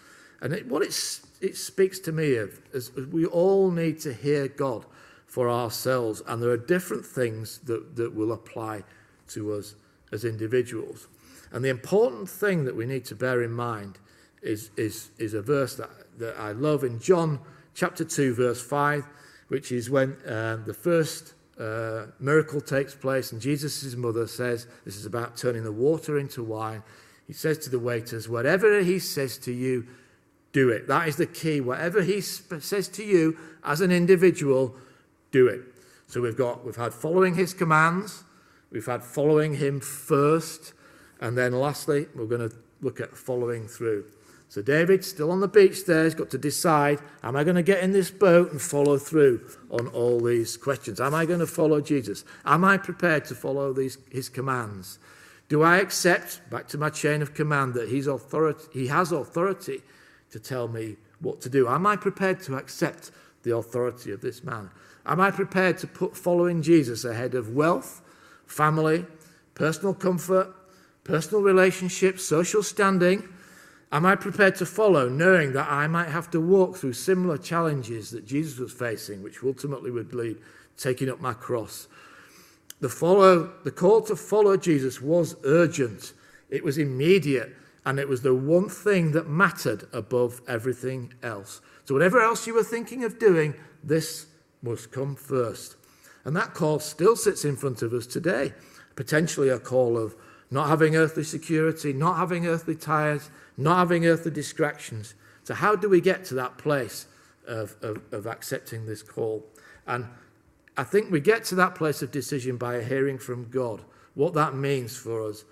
And 0.42 0.54
it, 0.54 0.68
what 0.68 0.84
it, 0.84 0.96
it 1.42 1.58
speaks 1.58 2.00
to 2.00 2.12
me 2.12 2.36
of 2.36 2.62
is 2.74 2.96
we 2.96 3.26
all 3.26 3.72
need 3.72 4.00
to 4.02 4.14
hear 4.14 4.48
God 4.48 4.86
for 5.26 5.50
ourselves. 5.50 6.22
And 6.28 6.42
there 6.42 6.52
are 6.52 6.58
different 6.58 7.06
things 7.06 7.58
that, 7.66 7.96
that 7.96 8.16
will 8.16 8.32
apply 8.32 8.84
to 9.30 9.54
us 9.54 9.76
as 10.12 10.26
individuals. 10.26 11.08
And 11.52 11.64
the 11.64 11.70
important 11.70 12.30
thing 12.30 12.66
that 12.66 12.76
we 12.76 12.86
need 12.86 13.06
to 13.06 13.16
bear 13.16 13.42
in 13.44 13.52
mind 13.52 14.00
is, 14.42 14.72
is, 14.78 15.10
is 15.18 15.34
a 15.34 15.42
verse 15.42 15.76
that, 15.76 15.90
that 16.20 16.38
I 16.38 16.52
love 16.52 16.84
in 16.84 17.00
John 17.00 17.40
chapter 17.74 18.04
2, 18.04 18.36
verse 18.36 18.62
5, 18.62 19.06
which 19.48 19.72
is 19.72 19.90
when 19.90 20.18
uh, 20.28 20.58
the 20.66 20.74
first 20.74 21.34
uh, 21.60 22.08
miracle 22.20 22.60
takes 22.60 22.94
place, 22.94 23.32
and 23.32 23.42
Jesus' 23.42 23.96
mother 23.96 24.28
says, 24.28 24.68
This 24.84 24.98
is 24.98 25.06
about 25.06 25.38
turning 25.38 25.64
the 25.64 25.72
water 25.72 26.20
into 26.20 26.44
wine. 26.44 26.84
He 27.28 27.34
says 27.34 27.58
to 27.60 27.70
the 27.70 27.80
waiters, 27.80 28.28
Whatever 28.28 28.82
he 28.82 29.00
says 29.00 29.38
to 29.40 29.54
you, 29.54 29.88
do 30.52 30.70
it. 30.70 30.88
That 30.88 31.08
is 31.08 31.16
the 31.16 31.26
key. 31.26 31.62
Whatever 31.62 32.02
he 32.02 32.22
says 32.22 32.88
to 32.90 33.04
you 33.04 33.38
as 33.64 33.82
an 33.82 33.92
individual, 33.92 34.76
do 35.32 35.48
it. 35.48 35.62
So 36.08 36.22
we've 36.22 36.38
got, 36.38 36.66
we've 36.66 36.76
had 36.76 36.94
following 36.94 37.36
his 37.36 37.54
commands, 37.54 38.25
we've 38.76 38.86
had 38.86 39.04
following 39.04 39.56
him 39.56 39.80
first, 39.80 40.74
and 41.22 41.38
then 41.38 41.54
lastly, 41.54 42.08
we're 42.14 42.26
going 42.26 42.48
to 42.48 42.56
look 42.82 43.00
at 43.00 43.16
following 43.16 43.68
through. 43.68 44.06
So 44.50 44.62
David, 44.62 45.04
still 45.04 45.32
on 45.32 45.40
the 45.40 45.48
beach 45.48 45.86
there, 45.86 46.04
He's 46.04 46.14
got 46.14 46.30
to 46.32 46.38
decide, 46.38 47.00
am 47.24 47.36
I 47.36 47.44
going 47.44 47.56
to 47.56 47.64
get 47.64 47.84
in 47.84 47.94
this 47.94 48.12
boat 48.12 48.52
and 48.52 48.62
follow 48.62 48.98
through 48.98 49.50
on 49.72 49.88
all 49.88 50.20
these 50.20 50.56
questions? 50.56 51.02
Am 51.02 51.16
I 51.16 51.26
going 51.26 51.40
to 51.40 51.48
follow 51.48 51.82
Jesus? 51.82 52.26
Am 52.46 52.64
I 52.64 52.78
prepared 52.78 53.26
to 53.26 53.36
follow 53.36 53.74
these, 53.74 53.98
his 54.12 54.30
commands? 54.30 55.00
Do 55.48 55.64
I 55.64 55.78
accept, 55.78 56.42
back 56.50 56.68
to 56.70 56.78
my 56.78 56.90
chain 56.90 57.22
of 57.22 57.34
command, 57.34 57.74
that 57.76 57.90
he's 57.90 58.08
authority, 58.08 58.68
he 58.74 58.88
has 58.88 59.12
authority 59.12 59.82
to 60.32 60.40
tell 60.40 60.68
me 60.68 60.98
what 61.22 61.40
to 61.42 61.50
do? 61.50 61.68
Am 61.68 61.88
I 61.88 61.96
prepared 61.96 62.42
to 62.42 62.56
accept 62.56 63.12
the 63.44 63.56
authority 63.56 64.12
of 64.12 64.22
this 64.22 64.44
man? 64.44 64.70
Am 65.06 65.22
I 65.22 65.32
prepared 65.32 65.78
to 65.80 65.88
put 65.88 66.18
following 66.18 66.62
Jesus 66.62 67.06
ahead 67.06 67.36
of 67.36 67.56
wealth, 67.56 68.02
family, 68.48 69.06
personal 69.54 69.94
comfort, 69.94 70.54
personal 71.04 71.42
relationships, 71.42 72.24
social 72.24 72.64
standing? 72.64 73.28
Am 73.92 74.06
I 74.06 74.16
prepared 74.16 74.56
to 74.58 74.66
follow, 74.66 75.08
knowing 75.08 75.54
that 75.54 75.72
I 75.72 75.88
might 75.88 76.10
have 76.10 76.30
to 76.32 76.42
walk 76.42 76.76
through 76.76 76.94
similar 76.94 77.38
challenges 77.38 78.12
that 78.12 78.26
Jesus 78.26 78.60
was 78.60 78.74
facing, 78.74 79.24
which 79.24 79.44
ultimately 79.44 79.92
would 79.92 80.14
lead 80.14 80.38
taking 80.78 81.10
up 81.10 81.22
my 81.22 81.34
cross? 81.34 81.88
The, 82.82 82.90
follow, 82.90 83.54
the 83.64 83.72
call 83.72 84.02
to 84.02 84.16
follow 84.16 84.58
Jesus 84.58 85.02
was 85.02 85.36
urgent, 85.46 86.14
it 86.50 86.64
was 86.64 86.78
immediate, 86.78 87.56
and 87.86 88.00
it 88.00 88.10
was 88.10 88.22
the 88.22 88.34
one 88.34 88.68
thing 88.68 89.12
that 89.12 89.30
mattered 89.30 89.88
above 89.94 90.42
everything 90.48 91.14
else. 91.24 91.62
So, 91.86 91.94
whatever 91.94 92.20
else 92.20 92.48
you 92.48 92.54
were 92.54 92.64
thinking 92.64 93.04
of 93.04 93.20
doing, 93.20 93.54
this 93.84 94.26
must 94.62 94.92
come 94.92 95.16
first. 95.16 95.76
And 96.26 96.36
that 96.36 96.54
call 96.54 96.80
still 96.80 97.16
sits 97.16 97.46
in 97.46 97.56
front 97.56 97.82
of 97.82 97.94
us 97.94 98.08
today, 98.08 98.54
potentially 98.96 99.50
a 99.50 99.60
call 99.60 99.98
of 99.98 100.16
not 100.52 100.68
having 100.68 100.96
earthly 100.96 101.24
security, 101.24 101.94
not 101.94 102.18
having 102.18 102.48
earthly 102.48 102.76
ties, 102.76 103.30
not 103.58 103.78
having 103.78 104.06
earthly 104.06 104.32
distractions. 104.32 105.14
So, 105.44 105.54
how 105.54 105.76
do 105.76 105.88
we 105.88 106.02
get 106.02 106.26
to 106.26 106.34
that 106.36 106.58
place 106.58 107.06
of, 107.48 107.76
of, 107.82 108.02
of 108.12 108.26
accepting 108.26 108.86
this 108.86 109.04
call? 109.04 109.46
And 109.88 110.08
I 110.76 110.84
think 110.84 111.12
we 111.12 111.20
get 111.22 111.46
to 111.46 111.56
that 111.56 111.76
place 111.76 112.02
of 112.02 112.12
decision 112.12 112.58
by 112.58 112.84
hearing 112.84 113.18
from 113.18 113.50
God 113.50 113.82
what 114.16 114.34
that 114.34 114.56
means 114.56 114.98
for 114.98 115.24
us, 115.24 115.46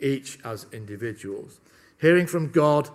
each 0.00 0.38
as 0.44 0.66
individuals. 0.72 1.60
Hearing 2.00 2.26
from 2.26 2.50
God 2.50 2.90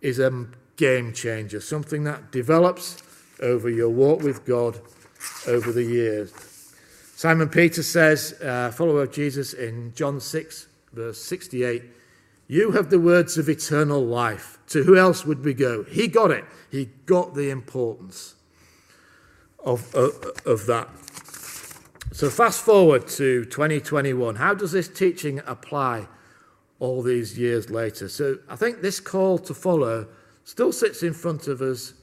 is 0.00 0.18
a 0.18 0.46
game 0.76 1.12
changer, 1.12 1.60
something 1.60 2.04
that 2.04 2.32
develops 2.32 3.02
over 3.40 3.70
your 3.70 3.88
walk 3.88 4.22
with 4.22 4.44
God 4.44 4.80
over 5.46 5.72
the 5.72 5.84
years. 5.84 6.51
Simon 7.22 7.48
Peter 7.48 7.84
says, 7.84 8.34
uh, 8.42 8.72
follower 8.72 9.04
of 9.04 9.12
Jesus 9.12 9.52
in 9.52 9.94
John 9.94 10.18
6, 10.18 10.66
verse 10.92 11.22
68 11.22 11.84
You 12.48 12.72
have 12.72 12.90
the 12.90 12.98
words 12.98 13.38
of 13.38 13.48
eternal 13.48 14.04
life. 14.04 14.58
To 14.70 14.82
who 14.82 14.96
else 14.96 15.24
would 15.24 15.44
we 15.44 15.54
go? 15.54 15.84
He 15.84 16.08
got 16.08 16.32
it. 16.32 16.44
He 16.68 16.86
got 17.06 17.36
the 17.36 17.50
importance 17.50 18.34
of, 19.64 19.94
of, 19.94 20.32
of 20.44 20.66
that. 20.66 20.88
So, 22.10 22.28
fast 22.28 22.60
forward 22.64 23.06
to 23.10 23.44
2021. 23.44 24.34
How 24.34 24.52
does 24.52 24.72
this 24.72 24.88
teaching 24.88 25.40
apply 25.46 26.08
all 26.80 27.02
these 27.02 27.38
years 27.38 27.70
later? 27.70 28.08
So, 28.08 28.38
I 28.48 28.56
think 28.56 28.80
this 28.80 28.98
call 28.98 29.38
to 29.38 29.54
follow 29.54 30.08
still 30.42 30.72
sits 30.72 31.04
in 31.04 31.12
front 31.12 31.46
of 31.46 31.62
us, 31.62 31.94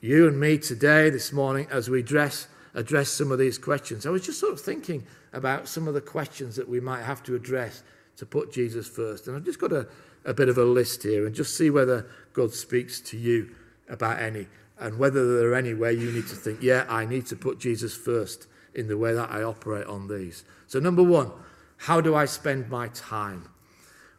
you 0.00 0.28
and 0.28 0.38
me 0.38 0.56
today, 0.56 1.10
this 1.10 1.32
morning, 1.32 1.66
as 1.68 1.90
we 1.90 1.98
address, 1.98 2.46
address 2.76 3.08
some 3.08 3.32
of 3.32 3.38
these 3.38 3.58
questions. 3.58 4.06
I 4.06 4.10
was 4.10 4.24
just 4.24 4.38
sort 4.38 4.52
of 4.52 4.60
thinking 4.60 5.04
about 5.32 5.66
some 5.66 5.88
of 5.88 5.94
the 5.94 6.00
questions 6.00 6.54
that 6.56 6.68
we 6.68 6.78
might 6.78 7.02
have 7.02 7.22
to 7.24 7.34
address 7.34 7.82
to 8.18 8.26
put 8.26 8.52
Jesus 8.52 8.86
first. 8.86 9.26
And 9.26 9.36
I've 9.36 9.44
just 9.44 9.58
got 9.58 9.72
a, 9.72 9.88
a 10.24 10.34
bit 10.34 10.48
of 10.48 10.58
a 10.58 10.64
list 10.64 11.02
here 11.02 11.26
and 11.26 11.34
just 11.34 11.56
see 11.56 11.70
whether 11.70 12.06
God 12.34 12.52
speaks 12.52 13.00
to 13.00 13.16
you 13.16 13.50
about 13.88 14.20
any 14.20 14.46
and 14.78 14.98
whether 14.98 15.38
there 15.38 15.50
are 15.50 15.54
any 15.54 15.72
where 15.72 15.90
you 15.90 16.12
need 16.12 16.28
to 16.28 16.36
think, 16.36 16.62
yeah, 16.62 16.84
I 16.88 17.06
need 17.06 17.26
to 17.26 17.36
put 17.36 17.58
Jesus 17.58 17.96
first 17.96 18.46
in 18.74 18.88
the 18.88 18.98
way 18.98 19.14
that 19.14 19.30
I 19.30 19.42
operate 19.42 19.86
on 19.86 20.06
these. 20.06 20.44
So, 20.66 20.78
number 20.78 21.02
one, 21.02 21.32
how 21.78 22.02
do 22.02 22.14
I 22.14 22.26
spend 22.26 22.68
my 22.68 22.88
time? 22.88 23.48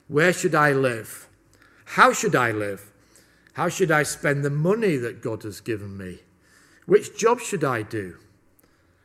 Where 0.08 0.34
should 0.34 0.56
I 0.56 0.72
live? 0.72 1.28
How 1.86 2.12
should 2.12 2.36
I 2.36 2.52
live? 2.52 2.92
How 3.54 3.70
should 3.70 3.92
I 3.92 4.02
spend 4.02 4.44
the 4.44 4.50
money 4.50 4.98
that 4.98 5.22
God 5.22 5.44
has 5.44 5.62
given 5.62 5.96
me? 5.96 6.20
Which 6.88 7.18
job 7.18 7.40
should 7.40 7.64
I 7.64 7.84
do? 7.84 8.18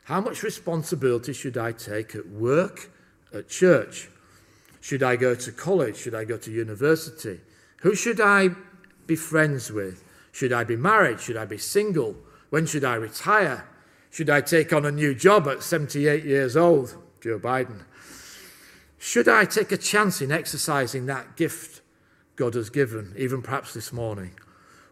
How 0.04 0.20
much 0.20 0.42
responsibility 0.42 1.32
should 1.32 1.56
I 1.56 1.72
take 1.72 2.14
at 2.14 2.28
work, 2.28 2.90
at 3.32 3.48
church? 3.48 4.08
Should 4.80 5.02
I 5.02 5.16
go 5.16 5.34
to 5.34 5.52
college? 5.52 5.96
Should 5.96 6.14
I 6.14 6.24
go 6.24 6.36
to 6.36 6.50
university? 6.50 7.40
Who 7.82 7.94
should 7.94 8.20
I 8.20 8.50
be 9.06 9.14
friends 9.14 9.70
with? 9.70 10.02
Should 10.32 10.52
I 10.52 10.64
be 10.64 10.76
married? 10.76 11.20
Should 11.20 11.36
I 11.36 11.44
be 11.44 11.58
single? 11.58 12.16
When 12.50 12.66
should 12.66 12.84
I 12.84 12.94
retire? 12.94 13.64
Should 14.10 14.28
I 14.28 14.40
take 14.40 14.72
on 14.72 14.84
a 14.84 14.90
new 14.90 15.14
job 15.14 15.46
at 15.46 15.62
78 15.62 16.24
years 16.24 16.56
old? 16.56 16.96
Joe 17.20 17.38
Biden. 17.38 17.84
Should 18.98 19.28
I 19.28 19.44
take 19.44 19.72
a 19.72 19.76
chance 19.76 20.20
in 20.20 20.32
exercising 20.32 21.06
that 21.06 21.36
gift 21.36 21.80
God 22.36 22.54
has 22.54 22.70
given, 22.70 23.14
even 23.16 23.42
perhaps 23.42 23.72
this 23.74 23.92
morning? 23.92 24.32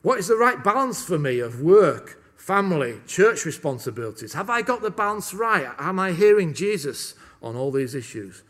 What 0.03 0.19
is 0.19 0.29
the 0.29 0.37
right 0.37 0.63
balance 0.63 1.05
for 1.05 1.19
me 1.19 1.41
of 1.41 1.61
work, 1.61 2.20
family, 2.41 2.99
church 3.07 3.45
responsibilities? 3.45 4.33
Have 4.33 4.49
I 4.49 4.63
got 4.63 4.81
the 4.81 4.91
balance 4.91 5.35
right? 5.35 5.69
Am 5.79 5.99
I 5.99 6.13
hearing 6.13 6.55
Jesus 6.55 7.15
on 7.43 7.55
all 7.55 7.71
these 7.71 7.95
issues? 7.95 8.43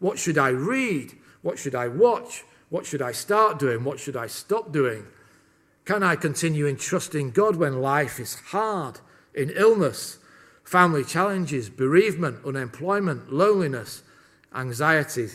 What 0.00 0.18
should 0.18 0.38
I 0.38 0.48
read? 0.48 1.12
What 1.42 1.58
should 1.58 1.74
I 1.74 1.88
watch? 1.88 2.44
What 2.70 2.86
should 2.86 3.02
I 3.02 3.12
start 3.12 3.58
doing? 3.58 3.84
What 3.84 4.00
should 4.00 4.16
I 4.16 4.28
stop 4.28 4.72
doing? 4.72 5.04
Can 5.84 6.02
I 6.02 6.16
continue 6.16 6.66
in 6.66 6.76
trusting 6.76 7.32
God 7.32 7.56
when 7.56 7.82
life 7.82 8.18
is 8.18 8.36
hard, 8.46 9.00
in 9.34 9.50
illness, 9.50 10.18
family 10.64 11.04
challenges, 11.04 11.68
bereavement, 11.68 12.44
unemployment, 12.46 13.30
loneliness, 13.30 14.02
anxiety? 14.54 15.28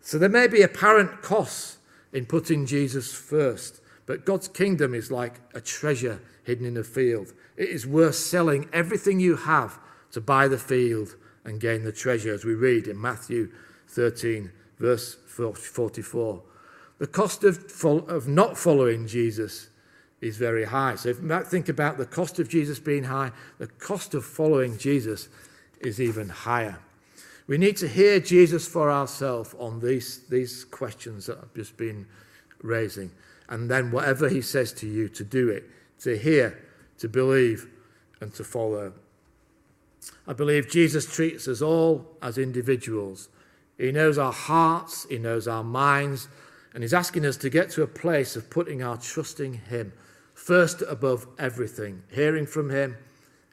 So 0.00 0.16
there 0.16 0.30
may 0.30 0.48
be 0.48 0.62
apparent 0.62 1.20
costs 1.20 1.76
in 2.14 2.24
putting 2.24 2.64
Jesus 2.64 3.12
first, 3.12 3.79
but 4.10 4.26
God's 4.26 4.48
kingdom 4.48 4.92
is 4.92 5.12
like 5.12 5.40
a 5.54 5.60
treasure 5.60 6.20
hidden 6.42 6.66
in 6.66 6.76
a 6.76 6.82
field. 6.82 7.32
It 7.56 7.68
is 7.68 7.86
worth 7.86 8.16
selling 8.16 8.68
everything 8.72 9.20
you 9.20 9.36
have 9.36 9.78
to 10.10 10.20
buy 10.20 10.48
the 10.48 10.58
field 10.58 11.14
and 11.44 11.60
gain 11.60 11.84
the 11.84 11.92
treasure, 11.92 12.34
as 12.34 12.44
we 12.44 12.54
read 12.54 12.88
in 12.88 13.00
Matthew 13.00 13.52
13, 13.86 14.50
verse 14.80 15.14
44. 15.14 16.42
The 16.98 17.06
cost 17.06 17.44
of, 17.44 17.84
of 18.08 18.26
not 18.26 18.58
following 18.58 19.06
Jesus 19.06 19.68
is 20.20 20.36
very 20.36 20.64
high. 20.64 20.96
So 20.96 21.10
if 21.10 21.22
you 21.22 21.44
think 21.44 21.68
about 21.68 21.96
the 21.96 22.04
cost 22.04 22.40
of 22.40 22.48
Jesus 22.48 22.80
being 22.80 23.04
high, 23.04 23.30
the 23.58 23.68
cost 23.68 24.14
of 24.14 24.24
following 24.24 24.76
Jesus 24.76 25.28
is 25.82 26.00
even 26.00 26.30
higher. 26.30 26.80
We 27.46 27.58
need 27.58 27.76
to 27.76 27.86
hear 27.86 28.18
Jesus 28.18 28.66
for 28.66 28.90
ourselves 28.90 29.54
on 29.56 29.78
these, 29.78 30.26
these 30.28 30.64
questions 30.64 31.26
that 31.26 31.38
I've 31.38 31.54
just 31.54 31.76
been 31.76 32.08
raising. 32.60 33.12
And 33.50 33.70
then 33.70 33.90
whatever 33.90 34.28
he 34.28 34.40
says 34.40 34.72
to 34.74 34.86
you, 34.86 35.08
to 35.10 35.24
do 35.24 35.50
it, 35.50 35.68
to 36.00 36.16
hear, 36.16 36.58
to 36.98 37.08
believe, 37.08 37.68
and 38.20 38.32
to 38.34 38.44
follow. 38.44 38.94
I 40.26 40.32
believe 40.32 40.70
Jesus 40.70 41.12
treats 41.12 41.46
us 41.46 41.60
all 41.60 42.06
as 42.22 42.38
individuals 42.38 43.28
he 43.80 43.92
knows 43.92 44.18
our 44.18 44.32
hearts, 44.32 45.06
He 45.08 45.16
knows 45.16 45.48
our 45.48 45.64
minds, 45.64 46.28
and 46.74 46.84
He's 46.84 46.92
asking 46.92 47.24
us 47.24 47.38
to 47.38 47.48
get 47.48 47.70
to 47.70 47.82
a 47.82 47.86
place 47.86 48.36
of 48.36 48.50
putting 48.50 48.82
our 48.82 48.98
trust 48.98 49.40
in 49.40 49.54
Him 49.54 49.94
first 50.34 50.82
above 50.86 51.26
everything, 51.38 52.02
hearing 52.10 52.46
from 52.46 52.68
Him 52.68 52.98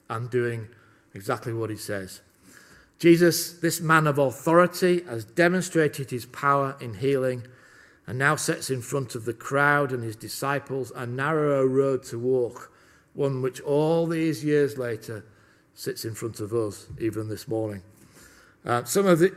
and 0.09 0.29
doing 0.29 0.67
exactly 1.13 1.53
what 1.53 1.69
He 1.69 1.77
says. 1.77 2.19
Jesus, 2.99 3.53
this 3.53 3.79
man 3.79 4.05
of 4.05 4.17
authority, 4.17 5.03
has 5.07 5.23
demonstrated 5.23 6.09
his 6.09 6.25
power 6.25 6.75
in 6.81 6.95
healing 6.95 7.43
and 8.07 8.17
now 8.17 8.35
sets 8.35 8.69
in 8.69 8.81
front 8.81 9.13
of 9.13 9.25
the 9.25 9.33
crowd 9.33 9.91
and 9.91 10.03
his 10.03 10.15
disciples 10.15 10.91
a 10.95 11.05
narrow 11.05 11.65
road 11.65 12.03
to 12.03 12.17
walk, 12.17 12.71
one 13.13 13.41
which 13.41 13.59
all 13.61 14.07
these 14.07 14.43
years 14.43 14.77
later 14.77 15.25
sits 15.73 16.05
in 16.05 16.15
front 16.15 16.39
of 16.39 16.53
us, 16.53 16.87
even 16.99 17.27
this 17.27 17.47
morning. 17.47 17.83
Uh, 18.65 18.83
some 18.85 19.05
of 19.05 19.19
the 19.19 19.33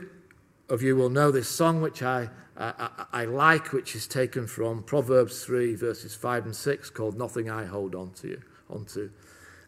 of 0.71 0.81
you 0.81 0.95
will 0.95 1.09
know 1.09 1.31
this 1.31 1.49
song, 1.49 1.81
which 1.81 2.01
I, 2.01 2.29
I, 2.55 2.89
I, 3.11 3.25
like, 3.25 3.73
which 3.73 3.93
is 3.93 4.07
taken 4.07 4.47
from 4.47 4.83
Proverbs 4.83 5.43
3, 5.43 5.75
verses 5.75 6.15
5 6.15 6.45
and 6.45 6.55
6, 6.55 6.89
called 6.91 7.17
Nothing 7.17 7.49
I 7.49 7.65
Hold 7.65 7.93
On 7.93 8.11
to 8.21 8.41
onto. 8.69 9.09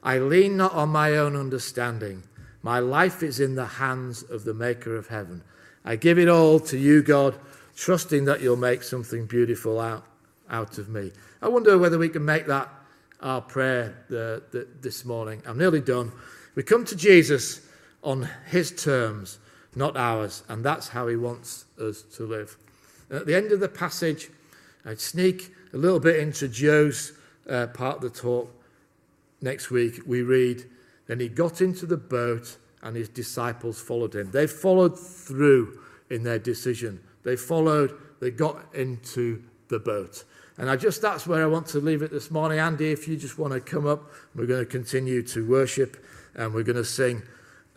I 0.01 0.19
lean 0.19 0.55
not 0.55 0.73
on 0.73 0.89
my 0.89 1.17
own 1.17 1.35
understanding. 1.35 2.23
My 2.61 2.79
life 2.79 3.21
is 3.21 3.41
in 3.41 3.55
the 3.55 3.65
hands 3.65 4.23
of 4.23 4.45
the 4.45 4.53
Maker 4.53 4.95
of 4.95 5.07
heaven. 5.07 5.43
I 5.83 5.97
give 5.97 6.17
it 6.17 6.29
all 6.29 6.61
to 6.61 6.77
you, 6.77 7.03
God, 7.03 7.35
trusting 7.75 8.25
that 8.25 8.41
you'll 8.41 8.55
make 8.55 8.83
something 8.83 9.25
beautiful 9.25 9.79
out, 9.79 10.05
out 10.49 10.77
of 10.77 10.89
me. 10.89 11.12
I 11.41 11.47
wonder 11.47 11.77
whether 11.77 11.97
we 11.97 12.09
can 12.09 12.25
make 12.25 12.47
that 12.47 12.69
our 13.21 13.41
prayer 13.41 14.03
the, 14.09 14.43
the, 14.51 14.67
this 14.81 15.05
morning. 15.05 15.41
I'm 15.45 15.57
nearly 15.57 15.81
done. 15.81 16.12
We 16.55 16.63
come 16.63 16.86
to 16.86 16.95
Jesus 16.95 17.62
on 18.03 18.29
his 18.47 18.71
terms 18.71 19.39
not 19.75 19.97
ours. 19.97 20.43
And 20.49 20.63
that's 20.63 20.89
how 20.89 21.07
he 21.07 21.15
wants 21.15 21.65
us 21.79 22.01
to 22.15 22.25
live. 22.25 22.57
at 23.12 23.25
the 23.25 23.36
end 23.36 23.51
of 23.51 23.59
the 23.59 23.69
passage, 23.69 24.29
I'd 24.86 24.99
sneak 24.99 25.53
a 25.73 25.77
little 25.77 25.99
bit 25.99 26.17
into 26.17 26.47
Joe's 26.47 27.13
uh, 27.49 27.67
part 27.67 27.97
of 27.97 28.01
the 28.01 28.09
talk. 28.09 28.53
Next 29.41 29.71
week, 29.71 29.99
we 30.05 30.21
read, 30.21 30.63
Then 31.07 31.19
he 31.19 31.29
got 31.29 31.62
into 31.62 31.86
the 31.86 31.97
boat 31.97 32.57
and 32.81 32.95
his 32.95 33.09
disciples 33.09 33.79
followed 33.79 34.15
him. 34.15 34.31
They 34.31 34.47
followed 34.47 34.99
through 34.99 35.79
in 36.09 36.23
their 36.23 36.39
decision. 36.39 37.01
They 37.23 37.36
followed, 37.36 37.97
they 38.19 38.31
got 38.31 38.73
into 38.73 39.43
the 39.69 39.79
boat. 39.79 40.23
And 40.57 40.69
I 40.69 40.75
just, 40.75 41.01
that's 41.01 41.25
where 41.25 41.43
I 41.43 41.47
want 41.47 41.67
to 41.67 41.79
leave 41.79 42.01
it 42.03 42.12
this 42.12 42.29
morning. 42.29 42.59
Andy, 42.59 42.91
if 42.91 43.07
you 43.07 43.17
just 43.17 43.39
want 43.39 43.53
to 43.53 43.59
come 43.59 43.88
up, 43.88 44.12
we're 44.36 44.45
going 44.45 44.63
to 44.63 44.69
continue 44.69 45.23
to 45.23 45.47
worship 45.47 46.05
and 46.36 46.53
we're 46.53 46.63
going 46.63 46.75
to 46.75 46.86
sing 46.86 47.23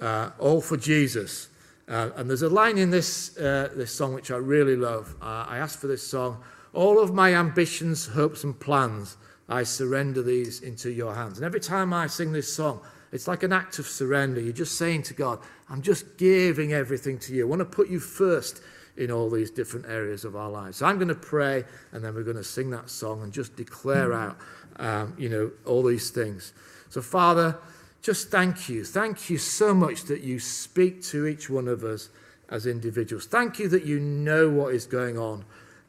uh, 0.00 0.30
All 0.38 0.60
for 0.60 0.76
Jesus. 0.76 1.48
Uh, 1.88 2.10
and 2.16 2.28
there's 2.28 2.42
a 2.42 2.48
line 2.48 2.78
in 2.78 2.90
this, 2.90 3.36
uh, 3.38 3.70
this 3.74 3.92
song 3.92 4.12
which 4.12 4.30
I 4.30 4.36
really 4.36 4.76
love. 4.76 5.14
Uh, 5.22 5.46
I 5.48 5.58
asked 5.58 5.78
for 5.78 5.86
this 5.86 6.06
song. 6.06 6.42
All 6.74 7.00
of 7.00 7.14
my 7.14 7.34
ambitions, 7.34 8.06
hopes, 8.06 8.44
and 8.44 8.58
plans, 8.58 9.16
I 9.48 9.62
surrender 9.62 10.22
these 10.22 10.60
into 10.60 10.90
your 10.90 11.14
hands. 11.14 11.38
And 11.38 11.46
every 11.46 11.60
time 11.60 11.94
I 11.94 12.08
sing 12.08 12.32
this 12.32 12.52
song, 12.52 12.80
it's 13.12 13.28
like 13.28 13.44
an 13.44 13.52
act 13.52 13.78
of 13.78 13.86
surrender. 13.86 14.40
You're 14.40 14.52
just 14.52 14.76
saying 14.76 15.04
to 15.04 15.14
God, 15.14 15.38
I'm 15.70 15.80
just 15.80 16.18
giving 16.18 16.72
everything 16.72 17.18
to 17.20 17.34
you. 17.34 17.46
I 17.46 17.48
want 17.48 17.60
to 17.60 17.64
put 17.64 17.88
you 17.88 18.00
first 18.00 18.60
in 18.96 19.10
all 19.10 19.30
these 19.30 19.50
different 19.50 19.86
areas 19.86 20.24
of 20.24 20.36
our 20.36 20.50
lives. 20.50 20.78
So 20.78 20.86
I'm 20.86 20.96
going 20.96 21.08
to 21.08 21.14
pray, 21.14 21.64
and 21.92 22.04
then 22.04 22.14
we're 22.14 22.22
going 22.22 22.36
to 22.36 22.44
sing 22.44 22.70
that 22.70 22.88
song 22.90 23.22
and 23.22 23.32
just 23.32 23.56
declare 23.56 24.12
out, 24.12 24.38
um, 24.76 25.14
you 25.18 25.28
know, 25.28 25.50
all 25.64 25.82
these 25.82 26.10
things. 26.10 26.52
So, 26.88 27.02
Father, 27.02 27.58
just 28.02 28.30
thank 28.30 28.68
you. 28.68 28.84
Thank 28.84 29.28
you 29.28 29.38
so 29.38 29.74
much 29.74 30.04
that 30.04 30.20
you 30.22 30.38
speak 30.38 31.02
to 31.04 31.26
each 31.26 31.50
one 31.50 31.68
of 31.68 31.84
us 31.84 32.08
as 32.48 32.66
individuals. 32.66 33.26
Thank 33.26 33.58
you 33.58 33.68
that 33.68 33.84
you 33.84 33.98
know 33.98 34.48
what 34.48 34.74
is 34.74 34.86
going 34.86 35.18
on 35.18 35.44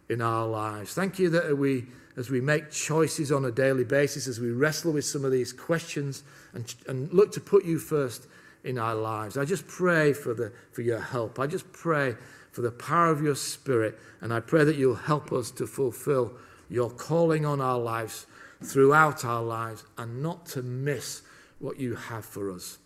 in 0.09 0.21
our 0.21 0.47
lives. 0.47 0.93
Thank 0.93 1.19
you 1.19 1.29
that 1.29 1.57
we, 1.57 1.85
as 2.15 2.29
we 2.29 2.41
make 2.41 2.71
choices 2.71 3.31
on 3.31 3.45
a 3.45 3.51
daily 3.51 3.83
basis, 3.83 4.27
as 4.27 4.39
we 4.39 4.51
wrestle 4.51 4.93
with 4.93 5.05
some 5.05 5.23
of 5.23 5.31
these 5.31 5.53
questions 5.53 6.23
and, 6.53 6.73
and 6.87 7.13
look 7.13 7.31
to 7.33 7.39
put 7.39 7.63
you 7.65 7.77
first 7.77 8.27
in 8.63 8.77
our 8.77 8.95
lives. 8.95 9.37
I 9.37 9.45
just 9.45 9.67
pray 9.67 10.13
for, 10.13 10.33
the, 10.33 10.51
for 10.71 10.81
your 10.81 10.99
help. 10.99 11.39
I 11.39 11.47
just 11.47 11.71
pray 11.71 12.15
for 12.57 12.63
the 12.63 12.71
power 12.71 13.11
of 13.11 13.21
your 13.21 13.35
spirit. 13.35 13.99
And 14.19 14.33
I 14.33 14.39
pray 14.39 14.63
that 14.63 14.77
you'll 14.77 14.95
help 14.95 15.31
us 15.31 15.51
to 15.51 15.67
fulfill 15.67 16.33
your 16.71 16.89
calling 16.89 17.45
on 17.45 17.61
our 17.61 17.77
lives 17.77 18.25
throughout 18.63 19.23
our 19.23 19.43
lives 19.43 19.83
and 19.95 20.23
not 20.23 20.47
to 20.47 20.63
miss 20.63 21.21
what 21.59 21.79
you 21.79 21.93
have 21.93 22.25
for 22.25 22.51
us. 22.51 22.79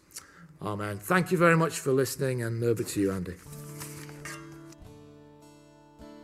Amen. 0.62 0.98
Thank 0.98 1.32
you 1.32 1.38
very 1.38 1.56
much 1.56 1.80
for 1.80 1.94
listening, 1.94 2.44
and 2.44 2.62
over 2.62 2.84
to 2.84 3.00
you, 3.00 3.14
Andy. 3.14 3.36